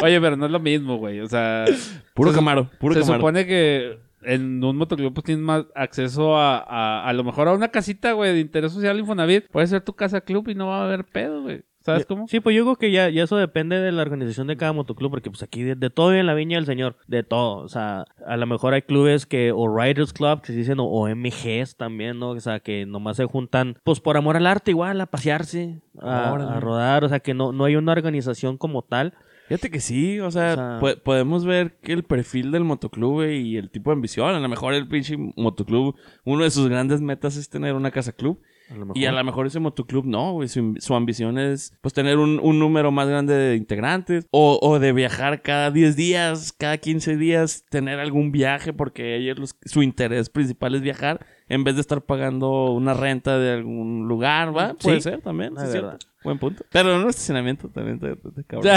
[0.03, 1.20] Oye, pero no es lo mismo, güey.
[1.20, 1.64] O sea,
[2.14, 3.18] Puro Se- Camaro, puro se Camaro.
[3.18, 7.52] supone que en un motoclub pues tienes más acceso a, a, a lo mejor a
[7.54, 9.48] una casita, güey, de interés social Infonavit.
[9.48, 11.62] Puede ser tu casa club y no va a haber pedo, güey.
[11.86, 12.26] ¿Sabes cómo?
[12.26, 15.08] Sí, pues yo creo que ya, ya eso depende de la organización de cada motoclub,
[15.08, 17.58] porque pues aquí de, de todo hay en la viña del señor, de todo.
[17.58, 20.84] O sea, a lo mejor hay clubes que, o Riders Club, que se dicen, o,
[20.86, 22.30] o MGs también, ¿no?
[22.30, 26.30] O sea, que nomás se juntan, pues por amor al arte igual, a pasearse, a,
[26.32, 29.14] a rodar, o sea, que no, no hay una organización como tal.
[29.49, 33.24] Fíjate que sí, o sea, O sea- po- podemos ver que el perfil del motoclub
[33.30, 34.34] y el tipo de ambición.
[34.34, 35.94] A lo mejor el pinche motoclub,
[36.24, 38.40] uno de sus grandes metas es tener una casa club.
[38.68, 38.74] A.
[38.99, 40.49] Y a lo mejor ese motoclub no, güey.
[40.49, 44.26] Su, su ambición es pues tener un, un número más grande de integrantes.
[44.32, 49.38] O, o de viajar cada 10 días, cada 15 días, tener algún viaje, porque ellos
[49.38, 51.24] los- su interés principal es viajar.
[51.49, 54.70] En vez de estar pagando una renta de algún lugar, ¿va?
[54.70, 55.90] Sí, Puede ser también, la sí es verdad.
[55.99, 56.07] cierto.
[56.24, 56.64] Buen punto.
[56.72, 58.72] Pero en un estacionamiento también te, te- te cabrón.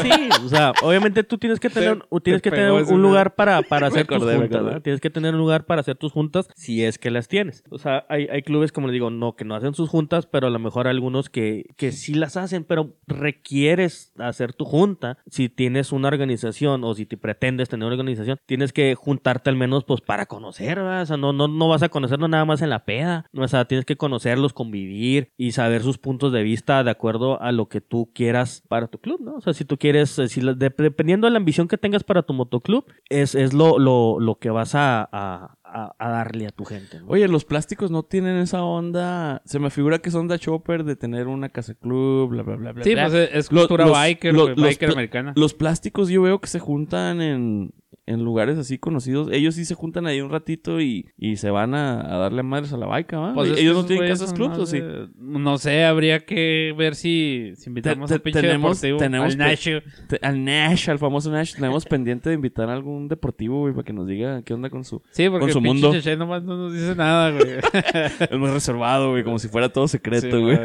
[0.00, 3.34] sí, o sea, obviamente tú tienes que tener, Te- tienes te que tener un lugar
[3.34, 4.62] para, para hacer tus acordé, juntas.
[4.62, 4.80] ¿no?
[4.80, 7.62] Tienes que tener un lugar para hacer tus juntas si es que las tienes.
[7.68, 10.46] O sea, hay, hay clubes, como les digo, no, que no hacen sus juntas, pero
[10.46, 15.18] a lo mejor algunos que, que sí las hacen, pero requieres hacer tu junta.
[15.28, 19.56] Si tienes una organización o si te pretendes tener una organización, tienes que juntarte al
[19.56, 21.02] menos pues para conocer, ¿verdad?
[21.02, 23.26] O sea, no, no, no vas a conocerlos nada más en la peda.
[23.36, 27.52] O sea, tienes que conocerlos, convivir y saber sus puntos de vista de acuerdo a
[27.52, 29.34] lo que tú quieras para tu club, ¿no?
[29.36, 32.04] O sea, si tú quieres, eh, si la- de- dependiendo de la ambición que tengas
[32.04, 36.46] para tu motoclub, es, es lo, lo, lo que vas a, a- a- a darle
[36.46, 37.00] a tu gente.
[37.00, 37.06] ¿no?
[37.08, 39.40] Oye, los plásticos no tienen esa onda.
[39.46, 42.72] Se me figura que son de chopper de tener una casa club, bla, bla, bla,
[42.72, 42.84] bla.
[42.84, 43.08] Sí, bla.
[43.08, 45.32] pues es Los- cultura los- biker, los- güey, los biker americana.
[45.34, 47.72] Los plásticos yo veo que se juntan en,
[48.04, 49.28] en lugares así conocidos.
[49.30, 52.72] Ellos sí se juntan ahí un ratito y, y se van a, a darle madres
[52.72, 53.32] a la baica, ¿va?
[53.34, 54.80] Pues Ellos no tienen casas clubs, ¿o sí?
[54.80, 58.98] de- No sé, habría que ver si, si invitamos Te- al te- pinche tenemos- deportivo,
[58.98, 59.82] tenemos al.
[60.08, 63.84] Te- Al Nash, al famoso Nash, tenemos pendiente de invitar a algún deportivo, güey, para
[63.84, 65.00] que nos diga qué onda con su...
[65.12, 65.92] Sí, porque con su el mundo.
[66.18, 67.42] Nomás no nos dice nada, güey.
[68.30, 70.58] Es muy reservado, güey, como si fuera todo secreto, Sí, güey.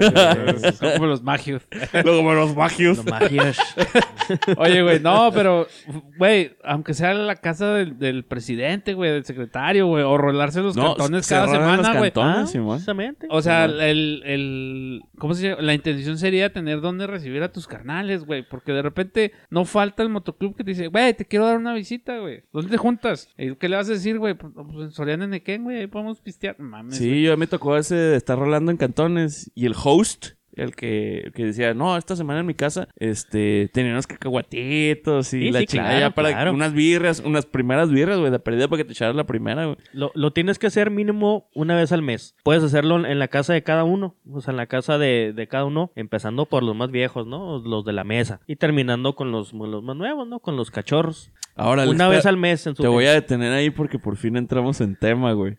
[0.74, 1.62] Son como los magios.
[1.94, 2.98] Luego como los magios.
[2.98, 3.58] No magias.
[4.58, 5.68] Oye, güey, no, pero,
[6.18, 10.76] güey, aunque sea la casa del, del presidente, güey, del secretario, güey, o rolarse los
[10.76, 12.12] No, cantones se cada rolan semana, güey.
[12.12, 13.26] cantones, Ah.
[13.30, 15.62] O sea, el, el, ¿cómo se llama?
[15.62, 20.04] La intención sería tener dónde recibir a tus carnales, güey, porque de repente no falta
[20.04, 22.44] el motoclub que te dice, güey, te quiero dar una visita, güey.
[22.52, 23.30] ¿Dónde te juntas?
[23.38, 24.34] ¿Y ¿Qué le vas a decir, güey?
[24.34, 26.58] Pues, pues en Soriana Nequén, güey, ahí podemos pistear.
[26.60, 30.76] Mames, Sí, yo me tocó ese de estar rolando en cantones y el host, el
[30.76, 35.40] que, el que decía, no, esta semana en mi casa, este, tenía unos cacahuatitos y
[35.48, 36.54] Sí, la sí, chingada claro, para claro.
[36.54, 39.78] unas birras, unas primeras birras, güey, de perdida para que te echaras la primera, güey.
[39.94, 42.36] Lo, lo tienes que hacer mínimo una vez al mes.
[42.44, 45.34] Puedes hacerlo en- en la casa de cada uno, o sea, en la casa de,
[45.34, 47.60] de cada uno, empezando por los más viejos, ¿no?
[47.60, 48.42] Los de la mesa.
[48.48, 50.40] Y terminando con los, los más nuevos, ¿no?
[50.40, 51.32] Con los cachorros.
[51.58, 54.38] Ahora, una vez al mes en su te voy a detener ahí porque por fin
[54.38, 55.58] entramos en tema, güey.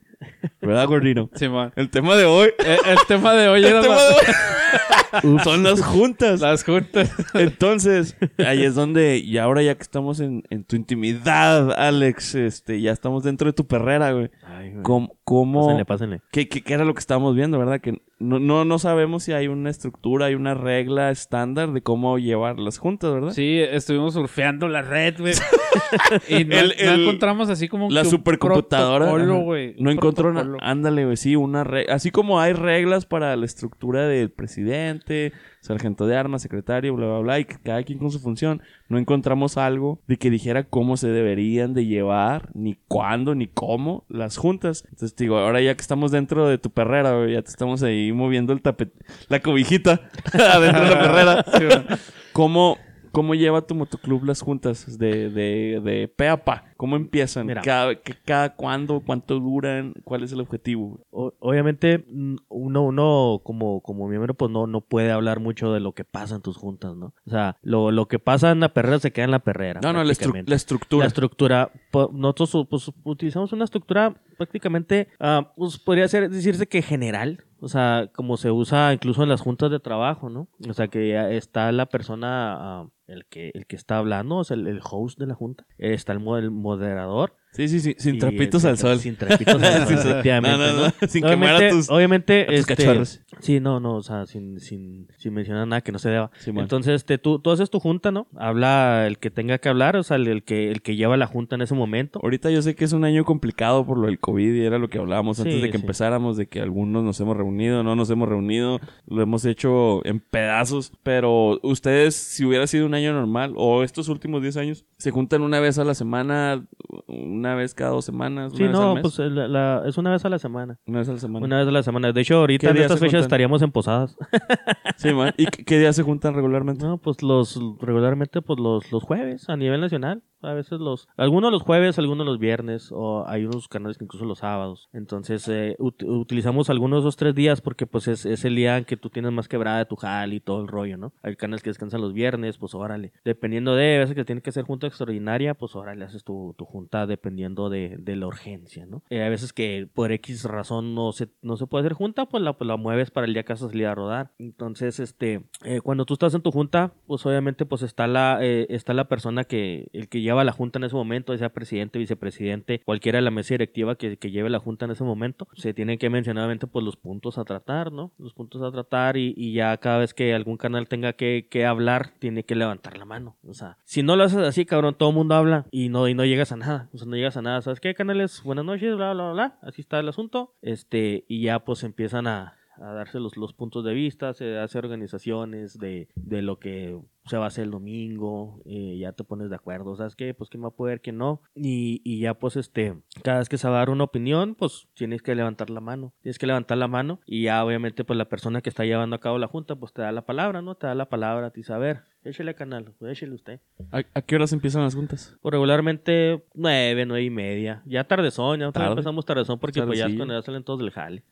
[0.60, 1.28] ¿Verdad, gordino?
[1.34, 1.72] Sí, man.
[1.76, 2.50] El tema de hoy.
[2.58, 6.40] El tema de hoy era el tema la- de hoy son las juntas.
[6.40, 7.10] las juntas.
[7.34, 12.80] Entonces, ahí es donde, y ahora ya que estamos en, en tu intimidad, Alex, este,
[12.80, 14.30] ya estamos dentro de tu perrera, güey.
[14.44, 14.82] Ay, güey.
[14.82, 16.20] ¿Cómo, cómo- Pásenle, pásenle.
[16.30, 17.80] ¿Qué, qué, qué era lo que estábamos viendo, verdad?
[17.80, 22.18] Que no, no, no sabemos si hay una estructura, hay una regla estándar de cómo
[22.18, 23.32] llevar las juntas, ¿verdad?
[23.32, 25.34] Sí, estuvimos surfeando la red, güey.
[26.28, 29.74] y no, El- no el- encontramos así como La que un supercomputadora protocolo, güey.
[29.78, 30.32] no encontró.
[30.60, 36.06] Ándale, güey, sí, una re- así como hay reglas para la estructura del presidente, sargento
[36.06, 40.00] de armas, secretario, bla, bla, bla, y cada quien con su función, no encontramos algo
[40.06, 44.84] de que dijera cómo se deberían de llevar, ni cuándo, ni cómo las juntas.
[44.90, 48.12] Entonces, digo, ahora ya que estamos dentro de tu perrera, güey, ya te estamos ahí
[48.12, 48.92] moviendo el tapete,
[49.28, 50.00] la cobijita
[50.32, 51.44] adentro de la perrera.
[51.56, 51.96] Sí.
[52.32, 52.78] ¿Cómo,
[53.12, 56.72] ¿Cómo lleva tu motoclub las juntas de, de, de pe a pa?
[56.78, 57.44] ¿Cómo empiezan?
[57.46, 57.60] Mira.
[57.60, 57.92] ¿Cada,
[58.24, 59.00] cada cuándo?
[59.04, 59.92] ¿Cuánto duran?
[60.04, 61.04] ¿Cuál es el objetivo?
[61.10, 62.06] O- obviamente,
[62.48, 66.36] uno, uno como, como miembro, pues no, no puede hablar mucho de lo que pasa
[66.36, 67.12] en tus juntas, ¿no?
[67.26, 69.80] O sea, lo, lo que pasa en la perrera se queda en la perrera.
[69.82, 71.02] No, no, la, estru- la estructura.
[71.04, 71.70] La estructura,
[72.12, 78.08] nosotros pues, utilizamos una estructura prácticamente, ah, pues, podría ser, decirse que general, o sea,
[78.14, 80.46] como se usa incluso en las juntas de trabajo, ¿no?
[80.68, 84.44] O sea, que ya está la persona, ah, el, que, el que está hablando, o
[84.44, 88.16] sea, el, el host de la junta, está el, el moderador, Sí, sí, sí, sin
[88.16, 88.98] Y, trapitos al sol.
[88.98, 90.86] Sin trapitos al sol, efectivamente, No, no, ¿no?
[91.00, 93.20] no, sin quemar a Obviamente, tus- obviamente, a tus este, cachorros.
[93.40, 96.30] Sí, no, no, o sea, sin, sin, sin mencionar nada que no se deba.
[96.46, 98.26] Entonces, este, tú, tú haces tu junta, ¿no?
[98.36, 101.26] Habla el que tenga que hablar, o sea, el, el que, el que lleva la
[101.26, 102.20] junta en ese momento.
[102.22, 104.88] Ahorita yo sé que es un año complicado por lo del COVID y era lo
[104.88, 105.82] que hablábamos antes Sí, de que sí.
[105.82, 110.20] empezáramos, de que algunos nos hemos reunido, no nos hemos reunido, lo hemos hecho en
[110.20, 115.10] pedazos, pero ustedes, si hubiera sido un año normal o estos últimos 10 años, se
[115.12, 116.66] juntan una vez a la semana,
[117.06, 119.02] una vez cada dos semanas, una Sí, vez al no, mes?
[119.02, 120.78] pues la- la- es una vez a la semana.
[120.86, 121.44] una vez a la semana.
[121.46, 122.12] Una vez a la semana.
[122.12, 123.22] De hecho, ahorita ¿Qué en estas fechas juntan?
[123.22, 124.16] estaríamos en posadas.
[124.96, 125.32] Sí, man.
[125.36, 126.84] ¿Y qué qué días se juntan regularmente?
[126.84, 130.22] No, pues los regularmente pues los, los jueves a nivel nacional.
[130.40, 134.24] A veces los algunos los jueves, algunos los viernes o hay unos canales que incluso
[134.24, 134.88] los sábados.
[134.92, 138.76] Entonces eh, ut- utilizamos algunos de esos tres días porque pues es, es el día
[138.78, 141.12] en que tú tienes más quebrada de tu jal y todo el rollo, ¿no?
[141.22, 143.12] Hay canales que descansan los viernes, pues órale.
[143.24, 146.64] Dependiendo de, a veces que tiene que ser junta extraordinaria, pues órale, haces tu, tu
[146.64, 149.02] junta dependiendo de, la urgencia, ¿no?
[149.10, 152.42] Eh, a veces que por X razón no se, no se puede hacer junta, pues
[152.42, 154.32] la, pues la mueves para el día que vas a salir a rodar.
[154.38, 158.66] Entonces, este, eh, cuando tú estás en tu junta, pues obviamente pues está la, eh,
[158.70, 162.80] está la persona que, el que lleva la junta en ese momento, sea presidente, vicepresidente,
[162.80, 165.98] cualquiera de la mesa directiva que, que lleve la junta en ese momento, se tienen
[165.98, 168.12] que mencionar obviamente pues los puntos a tratar, ¿no?
[168.18, 171.66] Los puntos a tratar y, y ya cada vez que algún canal tenga que, que
[171.66, 173.36] hablar, tiene que levantar la mano.
[173.46, 176.14] O sea, si no lo haces así, cabrón, todo el mundo habla y no, y
[176.14, 176.88] no llegas a nada.
[176.92, 177.60] O sea, no llegas a nada.
[177.62, 178.42] ¿Sabes qué, canales?
[178.42, 179.58] Buenas noches, bla, bla, bla, bla.
[179.62, 180.56] Así está el asunto.
[180.62, 184.78] Este, y ya pues empiezan a, a darse los, los puntos de vista, se hace
[184.78, 189.50] organizaciones de, de lo que se va a hacer el domingo, eh, ya te pones
[189.50, 190.32] de acuerdo, ¿sabes qué?
[190.32, 193.58] Pues quién va a poder, quién no, y, y ya pues este, cada vez que
[193.58, 196.78] se va a dar una opinión, pues tienes que levantar la mano, tienes que levantar
[196.78, 199.76] la mano y ya obviamente pues la persona que está llevando a cabo la junta
[199.76, 200.74] pues te da la palabra, ¿no?
[200.76, 203.60] Te da la palabra, a ver, échele canal, pues, échele usted.
[203.92, 205.36] ¿A, a qué horas empiezan las juntas?
[205.42, 208.88] Pues regularmente nueve, nueve y media, ya tardezón, ya Tarde.
[208.90, 211.24] empezamos tardezón porque pues ya es cuando ya salen todos del jale.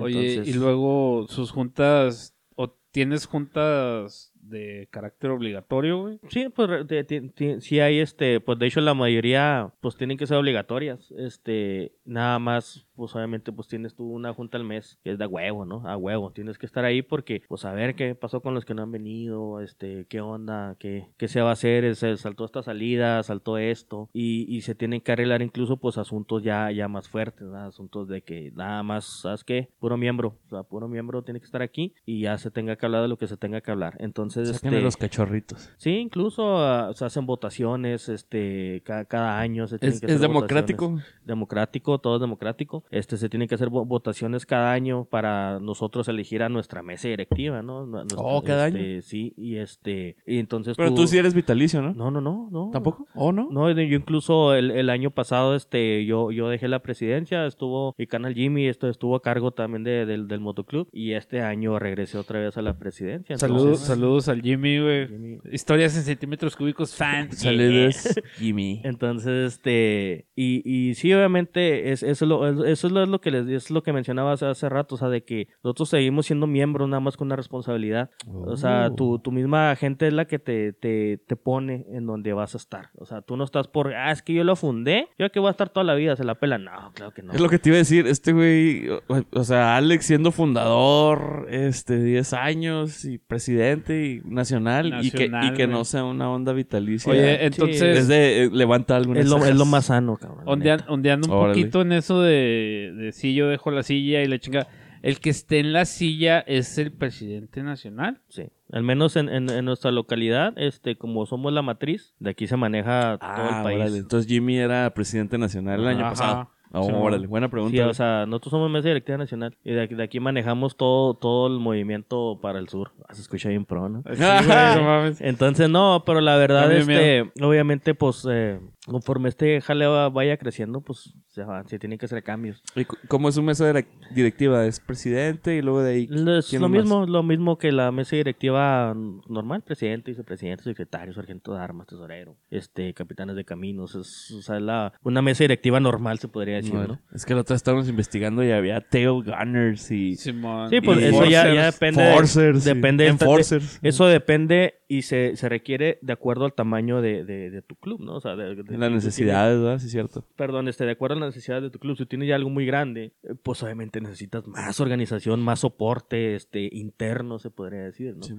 [0.00, 6.20] Oye, y luego sus juntas, o tienes juntas de carácter obligatorio, güey.
[6.28, 10.16] Sí, pues de- ti- ti- sí hay este, pues de hecho la mayoría pues tienen
[10.18, 11.12] que ser obligatorias.
[11.16, 15.26] Este, nada más, pues obviamente pues tienes tú una junta al mes, que es de
[15.26, 15.86] huevo, ¿no?
[15.88, 18.74] A huevo, tienes que estar ahí porque pues a ver qué pasó con los que
[18.74, 22.62] no han venido, este, qué onda, qué, qué se va a hacer, se saltó esta
[22.62, 27.08] salida, saltó esto y, y se tienen que arreglar incluso pues asuntos ya, ya más
[27.08, 27.58] fuertes, ¿no?
[27.58, 29.68] asuntos de que nada más, ¿sabes qué?
[29.80, 32.86] Puro miembro, o sea, puro miembro tiene que estar aquí y ya se tenga que
[32.86, 33.96] hablar de lo que se tenga que hablar.
[33.98, 35.70] Entonces, Sáquenle este, los cachorritos.
[35.76, 40.12] Sí, incluso ah, se hacen votaciones, este, ca- cada, año se tienen ¿Es, que es
[40.12, 40.90] hacer democrático?
[40.90, 41.20] votaciones.
[41.24, 42.84] Democrático, todo es democrático.
[42.90, 47.08] Este, se tienen que hacer vo- votaciones cada año para nosotros elegir a nuestra mesa
[47.08, 47.86] directiva, ¿no?
[47.86, 51.82] Nu- nuestra- Oh, cada este, Sí, y este, y entonces Pero tú sí eres vitalicio,
[51.82, 51.92] ¿no?
[51.94, 52.70] No, no, no, no.
[52.72, 53.06] ¿Tampoco?
[53.14, 53.48] ¿O no?
[53.50, 58.06] No, yo incluso el, el año pasado, este, yo, yo dejé la presidencia, estuvo mi
[58.06, 62.18] canal Jimmy, esto estuvo a cargo también de- del, del motoclub, y este año regresé
[62.18, 63.36] otra vez a la presidencia.
[63.38, 63.86] Saludos, Entonces-
[64.24, 65.08] saludos al Jimmy, güey.
[65.08, 65.38] Jimmy.
[65.52, 67.30] Historias en centímetros cúbicos, fan.
[67.32, 68.80] Saludos, Jimmy.
[68.84, 73.08] Entonces, este, y, y sí, obviamente, es, eso, es lo, es- eso es lo, es
[73.08, 75.88] lo que les es lo que mencionaba hace, hace rato, o sea, de que nosotros
[75.90, 78.10] seguimos siendo miembros nada más con una responsabilidad.
[78.26, 78.94] O sea, Oh.
[78.94, 82.58] tu, tu misma gente es la que te, te, te pone en donde vas a
[82.58, 82.90] estar.
[82.96, 85.48] O sea, tú no estás por, ah, es que yo lo fundé, yo aquí voy
[85.48, 86.58] a estar toda la vida, se la pela.
[86.58, 87.32] No, claro que no.
[87.32, 89.00] Es lo que te iba a decir, este güey, o,
[89.32, 95.52] o sea, Alex siendo fundador, este, 10 años y presidente y nacional, y, que, y
[95.54, 97.10] que no sea una onda vitalicia.
[97.12, 100.44] Oye, entonces, es de, eh, levanta alguna Es lo, es lo más sano, cabrón.
[100.88, 101.54] ondeando un Órale.
[101.54, 104.66] poquito en eso de, de si yo dejo la silla y la chinga.
[105.02, 108.22] El que esté en la silla es el presidente nacional.
[108.30, 108.44] Sí.
[108.72, 112.56] Al menos en, en, en nuestra localidad, este, como somos la matriz, de aquí se
[112.56, 113.76] maneja todo Ah, el país.
[113.82, 113.98] órale.
[113.98, 116.08] Entonces Jimmy era presidente nacional el año Ajá.
[116.10, 116.50] pasado.
[116.76, 116.92] Oh, Sí.
[116.92, 117.72] órale, buena pregunta.
[117.76, 121.14] Sí, o sea, nosotros somos mesa directiva nacional y de aquí, de aquí manejamos todo,
[121.14, 122.90] todo el movimiento para el sur.
[123.08, 124.02] Ah, Se escucha bien pro, ¿no?
[124.12, 125.20] Sí, güey, no mames.
[125.20, 130.36] Entonces, no, pero la verdad, Da este, obviamente, pues, eh, conforme este jale va- vaya
[130.36, 132.62] creciendo, pues, se, va- se tienen que hacer cambios.
[132.76, 134.66] ¿Y cómo es su mesa direc- directiva?
[134.66, 136.08] ¿Es presidente y luego de ahí?
[136.10, 136.82] Es lo más?
[136.82, 138.94] mismo, lo mismo que la mesa directiva
[139.28, 144.60] normal, presidente, vicepresidente, secretario, sargento de armas, tesorero, este, capitanes de caminos, es, o sea,
[144.60, 147.16] la, una mesa directiva normal se podría decir, Bueno, ¿no?
[147.16, 150.16] Es que la otra estábamos investigando y había tail gunners y...
[150.16, 150.70] Simón.
[150.70, 151.74] Sí, pues Y eso ya, ya Forcers.
[151.74, 152.12] depende.
[152.14, 153.78] Forcers, depende de esta- Enforcers.
[153.82, 158.00] eso depende y se, se requiere de acuerdo al tamaño de, de- de tu club,
[158.00, 158.16] ¿no?
[158.16, 159.78] O sea, de, de- Las si necesidades, ¿verdad?
[159.78, 160.24] Sí, es cierto.
[160.36, 161.96] perdón, este, de acuerdo a las necesidades de tu club.
[161.96, 163.12] Si tienes ya algo muy grande,
[163.42, 168.22] pues obviamente necesitas más organización, más soporte este, interno, se podría decir, ¿no?
[168.22, 168.34] Sí.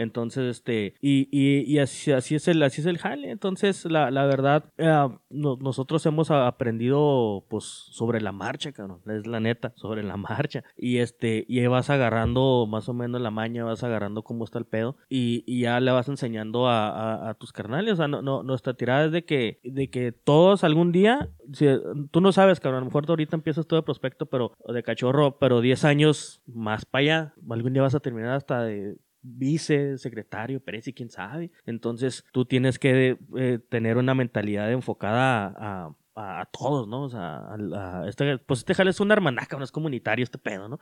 [0.00, 3.30] Entonces, este, y, y, y así, es el, así es el jale.
[3.30, 9.00] Entonces, la, la verdad, eh, no- nosotros hemos aprendido, pues, sobre la marcha, cabrón.
[9.06, 10.64] Es la neta, sobre la marcha.
[10.76, 14.58] Y este, y ahí vas agarrando más o menos la maña, vas agarrando cómo está
[14.58, 14.96] el pedo.
[15.08, 17.94] Y, y ya le vas enseñando a, tus carnales.
[17.94, 21.66] O sea, no, no, nuestra tirada es de que, de que todos algún día, si-
[22.10, 25.38] tú no sabes, cabrón, a lo mejor ahorita empiezas todo de prospecto, pero, de cachorro,
[25.38, 30.60] pero 10 años más para allá, algún día vas a terminar hasta de vice, secretario,
[30.60, 31.50] presi, quién sabe.
[31.66, 37.04] Entonces tú tienes que eh, tener una mentalidad enfocada a- a todos, ¿no?
[37.04, 40.38] O sea, a- a este, pues este jale es un hermanaca, no es comunitario este
[40.38, 40.78] pedo, ¿no?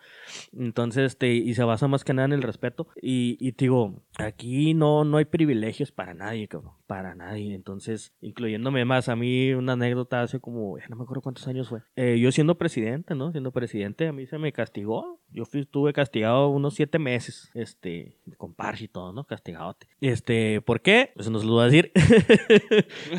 [0.57, 2.89] Entonces, este, y se basa más que nada en el respeto.
[3.01, 7.55] Y, y te digo, aquí no, no hay privilegios para nadie, cabrón, para nadie.
[7.55, 11.69] Entonces, incluyéndome más, a mí una anécdota hace como, ya no me acuerdo cuántos años
[11.69, 11.81] fue.
[11.97, 13.31] Eh, yo siendo presidente, ¿no?
[13.31, 15.21] Siendo presidente, a mí se me castigó.
[15.31, 19.25] Yo fui, estuve castigado unos siete meses, este, con parche y todo, ¿no?
[19.25, 19.87] Castigadote.
[20.01, 21.13] Este, ¿por qué?
[21.17, 21.93] Eso no se lo voy a decir.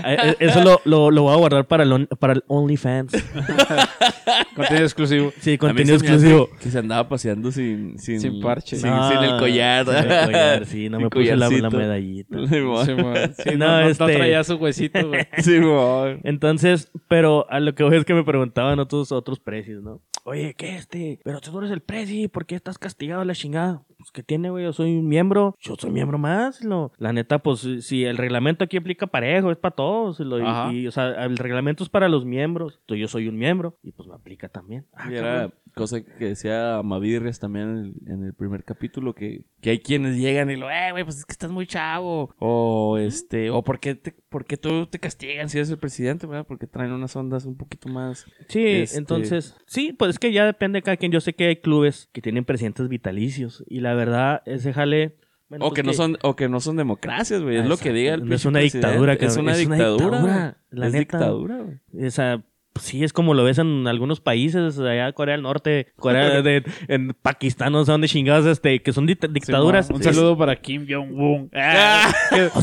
[0.05, 3.11] Eh, Eso lo, lo, lo voy a guardar para el, on- para el OnlyFans.
[4.55, 5.33] Contenido exclusivo.
[5.39, 6.49] Sí, contenido exclusivo.
[6.61, 7.97] Que se andaba paseando sin...
[7.99, 8.75] Sin, Sin parche.
[8.77, 9.85] Sin, No, sin el collar.
[9.85, 12.37] sin el collar, sí, no Sin me puse la, la medallita.
[12.49, 13.33] Sí, man.
[13.35, 15.27] Sí, No, no, este- traía su huesito, güey.
[15.39, 16.21] Simón.
[16.23, 20.01] Entonces, pero a lo que voy es que me preguntaban otros, otros precios, ¿no?
[20.25, 21.19] Oye, ¿qué este?
[21.23, 23.83] Pero tú no eres el presi, ¿por qué estás castigado a la chingada?
[23.99, 24.63] Pues, ¿qué tiene, güey?
[24.63, 26.63] Yo soy un miembro, yo soy miembro más.
[26.63, 30.21] Lo, la neta, pues, si el reglamento aquí aplica parejo, es para todos.
[30.21, 30.39] lo-
[30.71, 32.77] y- o sea, el reglamento es para los miembros.
[32.81, 34.85] Entonces, yo soy un miembro y pues me aplica también.
[34.93, 35.53] Ah, Y era cabrón.
[35.79, 37.77] Cosa que decía Mavirres también en
[38.07, 41.17] el, en el primer capítulo, que, que hay quienes llegan y lo, eh, güey, pues
[41.17, 42.35] es que estás muy chavo.
[42.37, 46.27] O este, o por qué, te, por qué tú te castigan si eres el presidente,
[46.27, 46.45] ¿verdad?
[46.47, 48.25] Porque traen unas ondas un poquito más.
[48.47, 51.11] Sí, Este- entonces, sí, pues es que ya depende de cada quien.
[51.11, 55.15] Yo sé que hay clubes que tienen presidentes vitalicios y la verdad, ese jale...
[55.49, 57.57] bueno, o pues que no son, o que no son democracias, güey.
[57.57, 58.87] Es lo que diga el No es una presidente.
[58.87, 60.17] dictadura, Es una Es una dictadura.
[60.19, 60.99] dictadura, la es neta.
[61.17, 62.05] dictadura, güey.
[62.07, 62.43] O sea,
[62.79, 67.13] sí, es como lo ves en algunos países, allá Corea del Norte, Corea de, en
[67.21, 69.87] Pakistán, no sé dónde chingados, este, que son dict- dictaduras.
[69.87, 69.93] Sí.
[69.93, 71.49] Un saludo para Kim Jong-un.
[71.61, 72.11] Ah,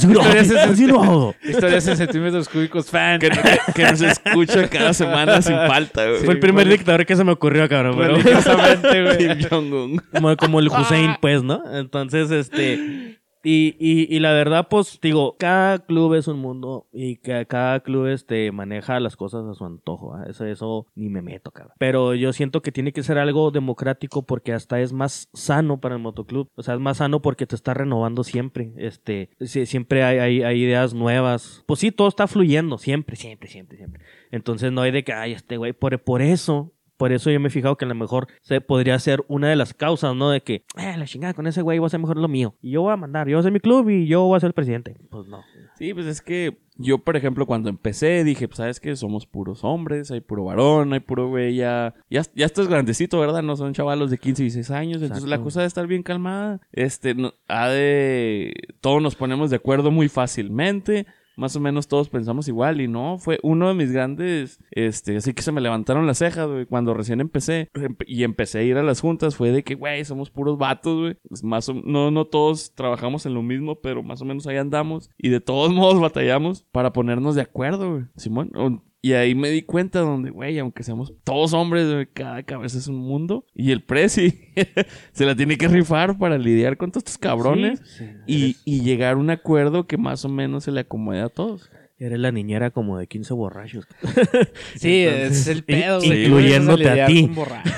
[0.09, 3.19] no, historias en centímetros cúbicos fan.
[3.19, 6.21] Que, que- que nos escucha cada semana sin falta, güey.
[6.25, 6.71] Fue el primer bueno.
[6.77, 7.97] dictador que se me ocurrió, cabrón.
[7.99, 9.17] pero-.
[9.17, 10.03] Kim Jong-un.
[10.13, 11.63] como, como el Hussein, pues, ¿no?
[11.73, 13.16] Entonces, este...
[13.49, 17.79] Y, y, y la verdad, pues, digo, cada club es un mundo y que cada
[17.79, 20.17] club este, maneja las cosas a su antojo.
[20.17, 20.25] ¿ah?
[20.29, 21.77] Eso, eso ni me meto, cabrón.
[21.79, 25.95] Pero yo siento que tiene que ser algo democrático porque hasta es más sano para
[25.95, 26.51] el motoclub.
[26.57, 28.73] O sea, es más sano porque te está renovando siempre.
[28.79, 31.63] Este, siempre hay ideas nuevas.
[31.67, 34.03] Pues sí, todo está fluyendo, siempre, siempre, siempre, siempre.
[34.33, 37.49] Entonces no hay de que, ay, este güey, por, por eso por eso yo me
[37.49, 40.31] he fijado que a lo mejor se podría ser una de las causas, ¿no?
[40.31, 42.55] De que, eh, la chingada, con ese güey voy a hacer mejor lo mío.
[42.63, 44.41] Y yo voy a mandar, yo voy a ser mi club y yo voy a
[44.41, 44.97] ser el presidente.
[45.11, 45.43] Pues no.
[45.79, 49.65] Sí, pues es que yo, por ejemplo, cuando empecé dije, pues sabes que somos puros
[49.65, 53.43] hombres, hay puro varón, hay puro güey, ya, ya, ya estás grandecito, ¿verdad?
[53.43, 56.61] No son chavalos de 15 y 16 años, entonces la cosa debe estar bien calmada.
[56.73, 61.07] Este, no- ha de, todos nos ponemos de acuerdo muy fácilmente.
[61.37, 65.35] Más o menos todos pensamos igual y no, fue uno de mis grandes, este, así
[65.35, 68.79] que se me levantaron las cejas, güey, cuando recién empecé empe- y empecé a ir
[68.79, 72.11] a las juntas, fue de que, güey, somos puros vatos, güey, Pues más o- no,
[72.11, 75.71] no todos trabajamos en lo mismo, pero más o menos ahí andamos y de todos
[75.75, 80.31] modos batallamos para ponernos de acuerdo, güey, Simón, O- y ahí me di cuenta donde,
[80.31, 84.41] güey, aunque seamos todos hombres, cada cabeza es un mundo y el presi
[85.13, 88.57] se la tiene que rifar para lidiar con todos estos cabrones Sí, sí.
[88.65, 91.71] y, y llegar a un acuerdo que más o menos se le acomode a todos.
[91.99, 93.87] Eres la niñera como de 15 borrachos.
[94.77, 96.25] Sí, Entonces, es el pedo, güey.
[96.27, 97.27] incluyéndote a ti.
[97.35, 97.73] borrachos,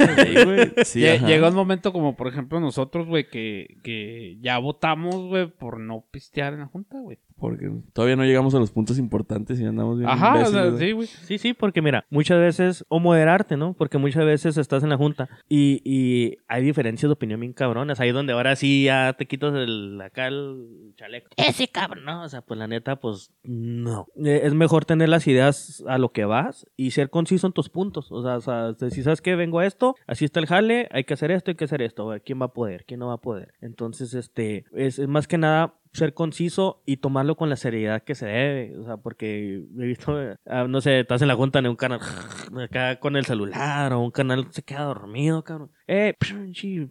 [0.84, 1.18] Sí, güey.
[1.20, 6.04] Llega un momento como, por ejemplo, nosotros, güey, que, que ya votamos, güey, por no
[6.10, 7.18] pistear en la junta, güey.
[7.38, 10.70] Porque todavía no llegamos a los puntos importantes y andamos bien Ajá, o imbéciles, sea,
[10.70, 10.78] güey.
[10.86, 11.06] sí, güey.
[11.06, 13.74] Sí, sí, porque mira, muchas veces, o moderarte, ¿no?
[13.74, 18.00] Porque muchas veces estás en la junta y, y hay diferencias de opinión bien cabronas.
[18.00, 21.28] Ahí donde ahora sí ya te quitas el, acá el chaleco.
[21.36, 22.24] Ese cabrón, ¿no?
[22.24, 24.07] O sea, pues la neta, pues no.
[24.16, 27.68] Eh, Es mejor tener las ideas a lo que vas y ser conciso en tus
[27.68, 28.11] puntos.
[28.11, 31.04] O sea, o sea, si sabes que vengo a esto, así está el jale, hay
[31.04, 32.12] que hacer esto, hay que hacer esto.
[32.24, 32.84] ¿quién va a poder?
[32.84, 33.54] ¿Quién no va a poder?
[33.61, 38.14] Entonces, este, es, es más que nada ser conciso y tomarlo con la seriedad que
[38.14, 38.78] se debe.
[38.78, 42.01] O sea, porque he visto, ah, no sé, estás en la junta en un canal
[42.62, 45.70] acá con el celular o un canal se queda dormido, cabrón.
[45.86, 46.14] Eh,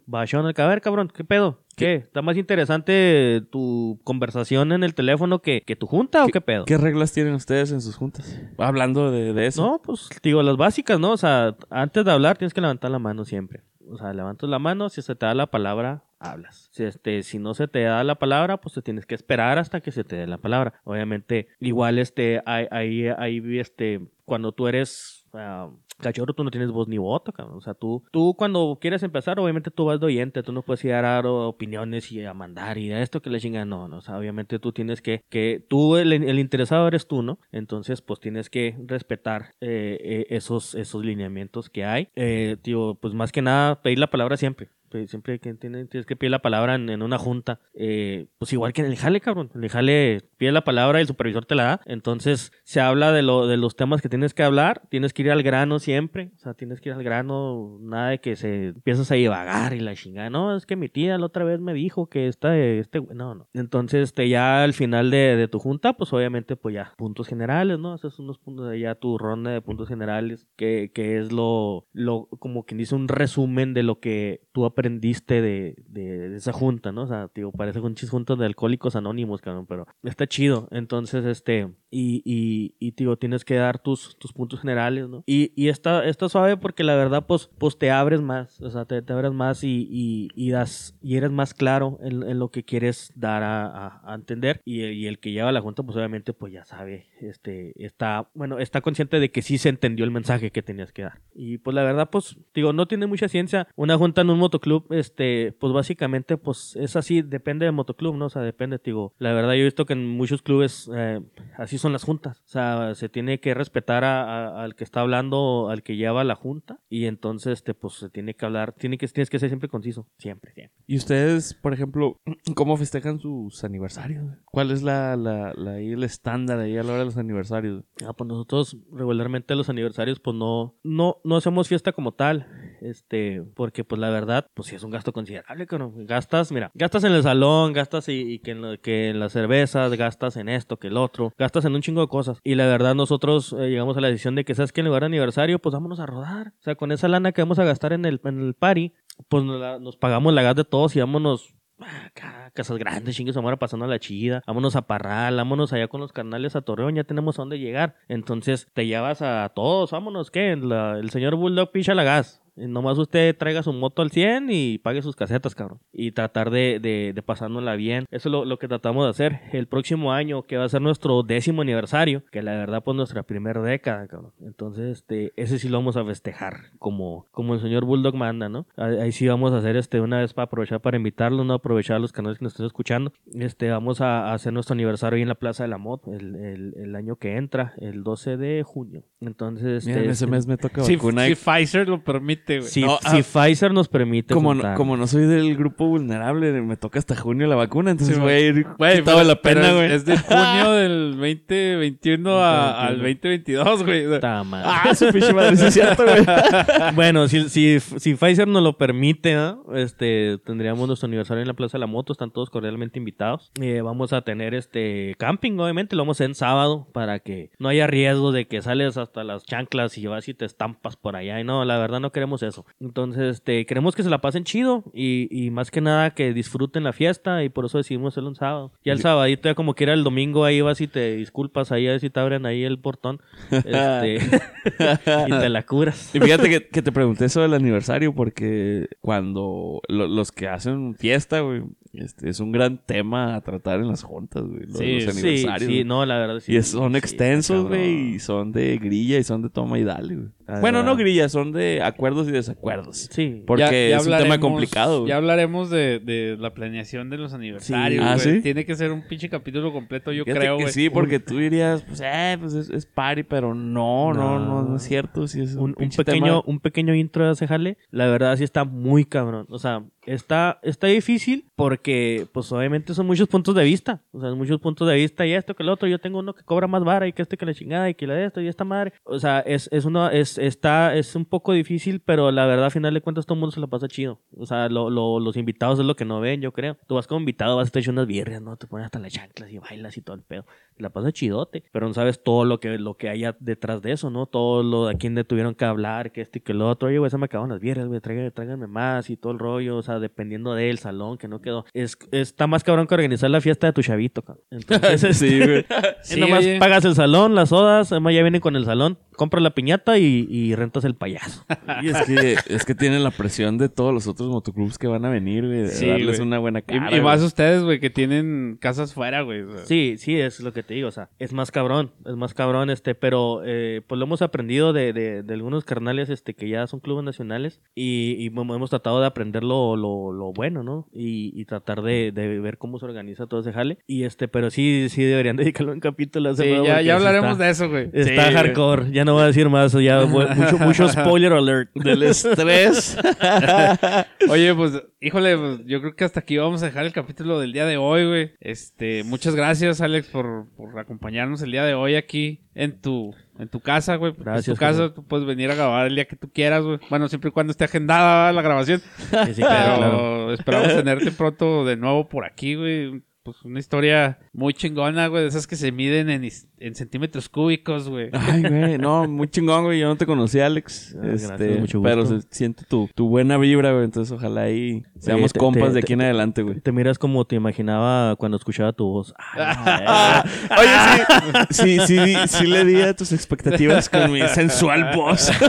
[0.06, 1.62] bachón al caber, cabrón, ¿qué pedo?
[1.76, 1.94] ¿Qué?
[1.94, 6.64] ¿Está más interesante tu conversación en el teléfono que, que tu junta o qué pedo?
[6.64, 8.36] ¿Qué reglas tienen ustedes en sus juntas?
[8.58, 9.64] Hablando de, de eso.
[9.64, 11.12] No, pues digo, las básicas, ¿no?
[11.12, 13.62] O sea, antes de hablar tienes que levantar la mano siempre.
[13.88, 16.68] O sea, levantas la mano, si se te da la palabra, hablas.
[16.72, 19.80] Si, este, si no se te da la palabra, pues te tienes que esperar hasta
[19.80, 20.80] que se te dé la palabra.
[20.84, 26.88] Obviamente, igual este, ahí, ahí, este, cuando tú eres uh, cachorro, tú no tienes voz
[26.88, 27.56] ni voto, cabrón.
[27.56, 30.84] O sea, tú, tú cuando quieres empezar, obviamente tú vas de oyente, tú no puedes
[30.84, 33.98] ir a dar opiniones y a mandar y a esto que le chingan, no, no.
[33.98, 37.38] Obviamente tú tienes que, que tú, el, el interesado eres tú, ¿no?
[37.52, 42.08] Entonces, pues tienes que respetar eh, eh, esos, esos lineamientos que hay.
[42.14, 44.70] Eh, tío, pues más que nada, pedir la palabra siempre.
[44.90, 48.82] Pues, siempre que tienes, que pedir la palabra en, una junta, eh, pues igual que
[48.82, 49.50] en el jale, cabrón.
[49.54, 51.80] En el jale pide la palabra y el supervisor te la da.
[51.86, 54.82] Entonces se habla de, lo, de los temas que tienes que hablar.
[54.88, 56.30] Tienes que ir al grano siempre.
[56.36, 57.78] O sea, tienes que ir al grano.
[57.80, 60.30] Nada de que se empiezas a divagar y la chingada.
[60.30, 63.48] No, es que mi tía la otra vez me dijo que esta, este, no, no.
[63.54, 67.92] Entonces, este, ya al final de, tu junta, pues obviamente, pues ya, puntos generales, ¿no?
[67.92, 72.26] Haces unos puntos de ya tu ronda de puntos generales, que, que es lo, lo,
[72.38, 77.02] como quien dice, un resumen de lo que tú aprendiste de, de, esa junta, ¿no?
[77.02, 80.68] O sea, tío, parece un chis juntos de alcohólicos anónimos, cabrón, pero está chido.
[80.70, 85.24] Entonces, este, y, y, y tío, tienes que dar tus, tus puntos generales, ¿no?
[85.26, 88.84] Y, y está, está suave porque la verdad, pues, pues te abres más, o sea,
[88.84, 92.50] te, te abres más y, y, y, das, y eres más claro en, en lo
[92.52, 94.62] que quieres dar a, a, entender.
[94.64, 98.60] Y, y, el que lleva la junta, pues obviamente, pues ya sabe, este, está, bueno,
[98.60, 101.20] está consciente de que sí se entendió el mensaje que tenías que dar.
[101.34, 103.66] Y pues la verdad, pues, digo, no tiene mucha ciencia.
[103.74, 108.26] Una junta en un motoclub, este, pues básicamente, pues es así, depende del motoclub, ¿no?
[108.26, 111.20] O sea, depende, digo, la verdad yo he visto que en muchos clubes eh,
[111.56, 112.40] así son las juntas.
[112.46, 116.80] O sea, se tiene que respetar al que está hablando, al que lleva la junta.
[116.88, 120.06] Y entonces, este, pues se tiene que hablar, tiene que, tienes que ser siempre conciso.
[120.18, 120.76] Siempre, siempre.
[120.86, 122.20] ¿Y ustedes, por ejemplo,
[122.54, 124.24] cómo festejan sus aniversarios?
[124.46, 127.84] ¿Cuál es la, la, la el estándar ahí a la hora de los aniversarios?
[128.06, 132.46] Ah, pues nosotros regularmente los aniversarios, pues no, no, no hacemos fiesta como tal.
[132.80, 135.92] Este, porque pues la verdad, pues sí es un gasto considerable, ¿no?
[135.94, 140.36] Gastas, mira, gastas en el salón, gastas y, que, en que en las cervezas, gastas
[140.36, 142.40] en esto, que el otro, gastas en un chingo de cosas.
[142.42, 145.02] Y la verdad, nosotros eh, llegamos a la decisión de que, ¿sabes que En lugar
[145.02, 146.54] de aniversario, pues vámonos a rodar.
[146.58, 148.94] O sea, con esa lana que vamos a gastar en el, en el party,
[149.28, 153.58] pues nos, pagamos la gas de todos y vámonos acá, casas grandes, chingues, vamos a
[153.58, 157.04] pasando a la chida, vámonos a Parral, vámonos allá con los canales a Torreón, ya
[157.04, 157.94] tenemos a dónde llegar.
[158.08, 160.50] Entonces te llevas a todos, vámonos, ¿qué?
[160.50, 162.42] el señor Bulldog picha la gas.
[162.66, 165.80] Nomás usted traiga su moto al 100 y pague sus casetas, cabrón.
[165.92, 168.06] Y tratar de, de, de pasárnosla bien.
[168.10, 169.40] Eso es lo, lo, que tratamos de hacer.
[169.52, 173.22] El próximo año, que va a ser nuestro décimo aniversario, que la verdad, pues nuestra
[173.22, 174.32] primera década, cabrón.
[174.40, 178.66] Entonces, este, ese sí lo vamos a festejar, como, como el señor Bulldog manda, ¿no?
[178.76, 181.54] Ahí, sí vamos a hacer este una vez para aprovechar para invitarlos, ¿no?
[181.54, 183.12] Aprovechar los canales que nos estén escuchando.
[183.34, 186.74] Este, vamos a, hacer nuestro aniversario ahí en la Plaza de la Moto el, el,
[186.76, 189.02] el año que entra, el 12 de junio.
[189.20, 193.88] Entonces, este, ese mes me toca si, si Pfizer lo permite si, ah, Pfizer nos
[193.88, 194.34] permite.
[194.34, 198.18] Como no, como no soy del grupo vulnerable, me toca hasta junio la vacuna, entonces
[198.18, 198.66] voy a ir.
[198.78, 199.92] Güey, la pena, güey.
[199.92, 204.06] Es de junio del 2021 al 2022, güey.
[204.22, 206.24] Ah, su pinche madre, sí es cierto, güey.
[206.94, 209.36] bueno, si, si, si Pfizer nos lo permite,
[209.74, 213.50] este, tendríamos nuestro aniversario en la Plaza de la Moto, están todos cordialmente invitados.
[213.60, 217.50] Eh, vamos a tener este camping, obviamente, lo vamos a hacer en sábado para que
[217.58, 221.16] no haya riesgo de que sales hasta las chanclas y vas y te estampas por
[221.16, 221.40] allá.
[221.40, 222.66] Y no, la verdad no queremos eso.
[222.80, 226.84] Entonces, este, queremos que se la pasen chido y, y más que nada que disfruten
[226.84, 228.72] la fiesta y por eso decidimos hacerlo un sábado.
[228.84, 231.92] Ya el sabadito, ya como quiera el domingo, ahí vas y te disculpas, ahí a
[231.92, 233.20] ver si te abren ahí el portón
[233.50, 234.16] este,
[235.26, 236.14] y te la curas.
[236.14, 241.40] Y fíjate que, que, te pregunté eso del aniversario porque cuando los que hacen fiesta,
[241.40, 241.62] güey,
[241.92, 244.66] este, es un gran tema a tratar en las juntas, güey.
[244.66, 245.70] Los, sí, los aniversarios.
[245.70, 246.56] Sí, no, la verdad sí.
[246.56, 250.60] Y son extensos, güey, y son de grilla y son de toma y dale, güey.
[250.60, 253.08] bueno, no grilla, son de acuerdos y desacuerdos.
[253.10, 253.42] Sí.
[253.46, 255.08] Porque es un tema complicado, güey.
[255.10, 258.40] Ya hablaremos de, de, la planeación de los aniversarios, ¿Ah, ¿sí?
[258.42, 260.72] Tiene que ser un pinche capítulo completo, yo creo, güey.
[260.72, 264.76] Sí, porque tú dirías, pues, eh, pues es, es party, pero no, no, no, no,
[264.76, 265.26] es cierto.
[265.26, 268.64] Sí es un, un, pequeño, un pequeño intro de ese jale, la verdad sí está
[268.64, 269.46] muy cabrón.
[269.50, 269.84] O sea,
[270.14, 274.02] está, está difícil porque, pues obviamente son muchos puntos de vista.
[274.12, 275.88] O sea, muchos puntos de vista y esto que el otro.
[275.88, 278.06] Yo tengo uno que cobra más vara y que este que la chingada y que
[278.06, 278.92] la de esto y esta madre.
[279.04, 282.70] O sea, es, es uno, es, está, es un poco difícil, pero la verdad, a
[282.70, 284.20] final de cuentas, todo el mundo se la pasa chido.
[284.36, 286.76] O sea, lo, lo, los invitados es lo que no ven, yo creo.
[286.86, 288.56] Tú vas como invitado, vas a estar hecho unas birrias, ¿no?
[288.56, 290.44] Te pones hasta las chanclas y bailas y todo el pedo.
[290.76, 291.64] Te la pasa chidote.
[291.72, 294.26] Pero no sabes todo lo que, lo que hay detrás de eso, ¿no?
[294.26, 296.88] Todo lo de a quién le tuvieron que hablar, que este y que el otro.
[296.88, 299.76] Oye, güey, se me acaban las birrias, güey, tráiganme más y todo el rollo.
[299.76, 301.64] O sea, dependiendo del salón que no quedó.
[301.74, 304.44] Es, está más cabrón que organizar la fiesta de tu chavito, cabrón.
[304.50, 305.64] Entonces, sí, güey.
[306.02, 306.58] Sí, nomás oye.
[306.58, 310.26] pagas el salón, las sodas, además ya vienen con el salón, compras la piñata y,
[310.30, 311.44] y rentas el payaso.
[311.82, 315.04] Y es que, es que tienen la presión de todos los otros motoclubs que van
[315.04, 315.62] a venir, güey.
[315.62, 316.28] De Sí, darles güey.
[316.28, 316.96] una buena Y, cara.
[316.96, 317.26] y más güey.
[317.26, 319.42] ustedes, güey, que tienen casas fuera, güey.
[319.42, 319.66] o sea.
[319.66, 322.70] Sí, sí, es lo que te digo, o sea, es más cabrón, es más cabrón,
[322.70, 326.66] este, pero eh, pues lo hemos aprendido de, de, de algunos carnales, este, que ya
[326.66, 330.86] son clubes nacionales y, y hemos tratado de aprender lo, lo, lo bueno, ¿no?
[330.92, 333.78] Y, y tratar de, de ver cómo se organiza todo ese jale.
[333.86, 336.34] Y este, pero sí, sí deberían dedicarlo en capítulo.
[336.34, 337.90] Sí, ya, ya hablaremos está- de eso, güey.
[337.92, 341.70] Está Sí, hardcore, ya no voy a decir más, ya mucho, mucho spoiler alert.
[341.74, 342.96] Del estrés.
[344.30, 347.52] Oye, pues, híjole, pues, yo creo que hasta aquí vamos a dejar el capítulo del
[347.52, 348.32] día de hoy, güey.
[348.40, 353.48] Este, muchas gracias, Alex, por, por acompañarnos el día de hoy aquí en tu, en
[353.48, 354.12] tu casa, güey.
[354.34, 356.80] Es tu casa, tú puedes venir a grabar el día que tú quieras, güey.
[356.90, 358.82] Bueno, siempre y cuando esté agendada la grabación.
[358.98, 360.32] Sí, sí, Pero claro, claro.
[360.32, 363.00] esperamos tenerte pronto de nuevo por aquí, güey.
[363.28, 368.08] Pues una historia muy chingona, güey, de esas que se miden en, centímetros cúbicos, güey.
[368.14, 369.80] Ay, güey, no, muy chingón, güey.
[369.80, 370.96] Yo no te conocí, Alex.
[370.98, 372.22] Ah, este, gracias, mucho pero gusto.
[372.22, 373.84] se siente tu, tu buena vibra, güey.
[373.84, 376.58] Entonces, ojalá ahí seamos te- compas te- de aquí en adelante, güey.
[376.60, 379.14] Te miras como te imaginaba cuando escuchaba tu voz.
[379.36, 380.24] Ah,
[380.58, 385.30] oye, sí, sí, sí, sí le di a tus expectativas con mi sensual voz.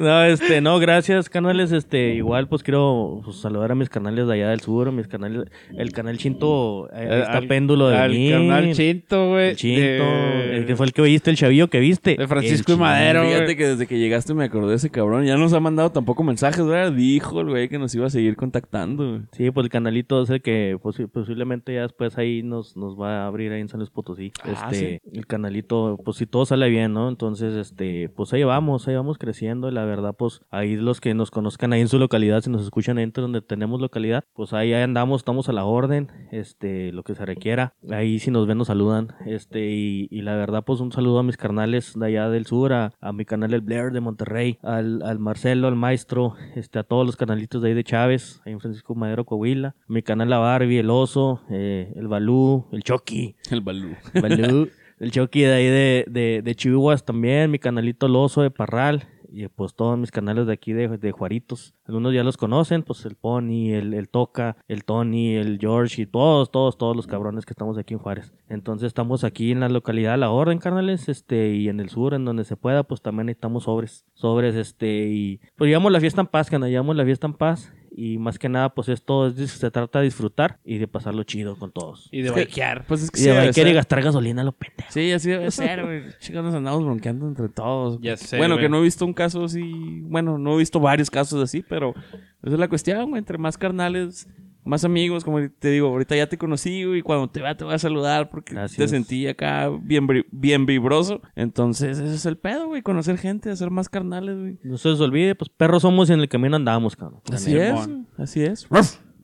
[0.00, 1.72] No, este, no, gracias, canales.
[1.72, 5.44] Este, igual, pues quiero pues, saludar a mis canales de allá del sur, mis canales,
[5.76, 8.30] el canal Chinto, eh, está Al- péndulo de al mí.
[8.30, 9.50] carnal Chinto, güey.
[9.50, 12.16] El Chinto, de- el que fue el que oíste, el chavillo que viste.
[12.16, 13.24] De Francisco El y Madero.
[13.24, 15.24] Fíjate que desde que llegaste me acordé de ese cabrón.
[15.24, 16.92] Ya nos ha mandado tampoco mensajes, ¿verdad?
[16.92, 19.20] Dijo el güey que nos iba a seguir contactando.
[19.32, 23.22] Sí, pues el canalito es el que posi- posiblemente ya después ahí nos, nos va
[23.22, 24.32] a abrir ahí en San Luis Potosí.
[24.42, 27.08] Ah, este, el canalito, pues si todo sale bien, ¿no?
[27.08, 29.68] Entonces, este, pues ahí vamos, ahí vamos creciendo.
[29.68, 32.62] Y la verdad, pues ahí los que nos conozcan ahí en su localidad, si nos
[32.64, 37.02] escuchan ahí donde tenemos localidad, pues ahí, ahí andamos, estamos a la orden, este, lo
[37.02, 37.74] que se requiera.
[37.90, 39.08] Ahí si nos ven nos saludan.
[39.26, 42.72] Este, y, y la verdad, pues un saludo a mis carnales de allá del sur,
[42.72, 46.82] a, a mi canal el Blair de Monterrey, al, al Marcelo, al maestro, este, a
[46.82, 50.38] todos los canalitos de ahí de Chávez, ahí en Francisco Madero, Coahuila, mi canal La
[50.38, 53.94] Barbie, el Oso, eh, el Balú, el Chucky, El Balú.
[54.14, 54.68] el Balú,
[55.00, 59.04] el Chucky de ahí de, de, de Chihuahuas también, mi canalito El Oso de Parral,
[59.34, 61.74] y pues todos mis canales de aquí de, de Juaritos.
[61.86, 66.06] Algunos ya los conocen, pues el Pony, el, el Toca, el Tony, el George y
[66.06, 68.32] todos, todos, todos los cabrones que estamos aquí en Juárez.
[68.48, 72.24] Entonces estamos aquí en la localidad La Orden, carnales, este, y en el sur, en
[72.24, 74.06] donde se pueda, pues también necesitamos sobres.
[74.14, 77.72] Sobres, este, y pues llevamos la fiesta en paz, que llevamos la fiesta en paz.
[77.96, 81.56] Y más que nada, pues esto es, se trata de disfrutar y de pasarlo chido
[81.56, 82.08] con todos.
[82.10, 82.84] Y de Es que- bikear.
[82.88, 84.90] Pues es que Y sí, de bailar y gastar gasolina a lo pendejo.
[84.90, 86.02] Sí, así debe ser, güey.
[86.18, 88.00] Chicos, nos andamos bronqueando entre todos.
[88.00, 90.00] Ya sé, bueno, que no he visto un caso así.
[90.02, 91.94] Bueno, no he visto varios casos así, pero
[92.42, 93.20] esa es la cuestión, güey.
[93.20, 94.26] Entre más carnales,
[94.64, 96.98] más amigos, como te digo, ahorita ya te conocí, güey.
[97.00, 98.78] Y cuando te vea, te voy a saludar porque Gracias.
[98.78, 101.20] te sentí acá bien, bien vibroso.
[101.36, 102.82] Entonces, ese es el pedo, güey.
[102.82, 104.58] Conocer gente, hacer más carnales, güey.
[104.62, 107.20] No se les olvide, pues perros somos y en el camino andamos, cabrón.
[107.32, 107.88] Así es,
[108.18, 108.66] así es.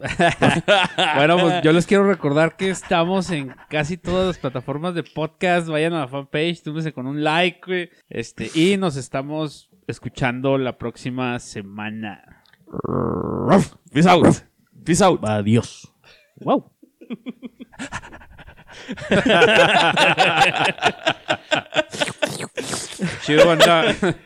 [1.16, 5.68] Bueno, pues yo les quiero recordar que estamos en casi todas las plataformas de podcast.
[5.68, 7.90] Vayan a la fanpage, túmense con un like, güey.
[8.08, 12.42] Este, y nos estamos escuchando la próxima semana.
[13.92, 14.49] Peace out.
[14.90, 15.20] Peace out.
[15.22, 15.86] Adiós.
[16.40, 16.68] Wow.
[23.44, 23.94] Banda.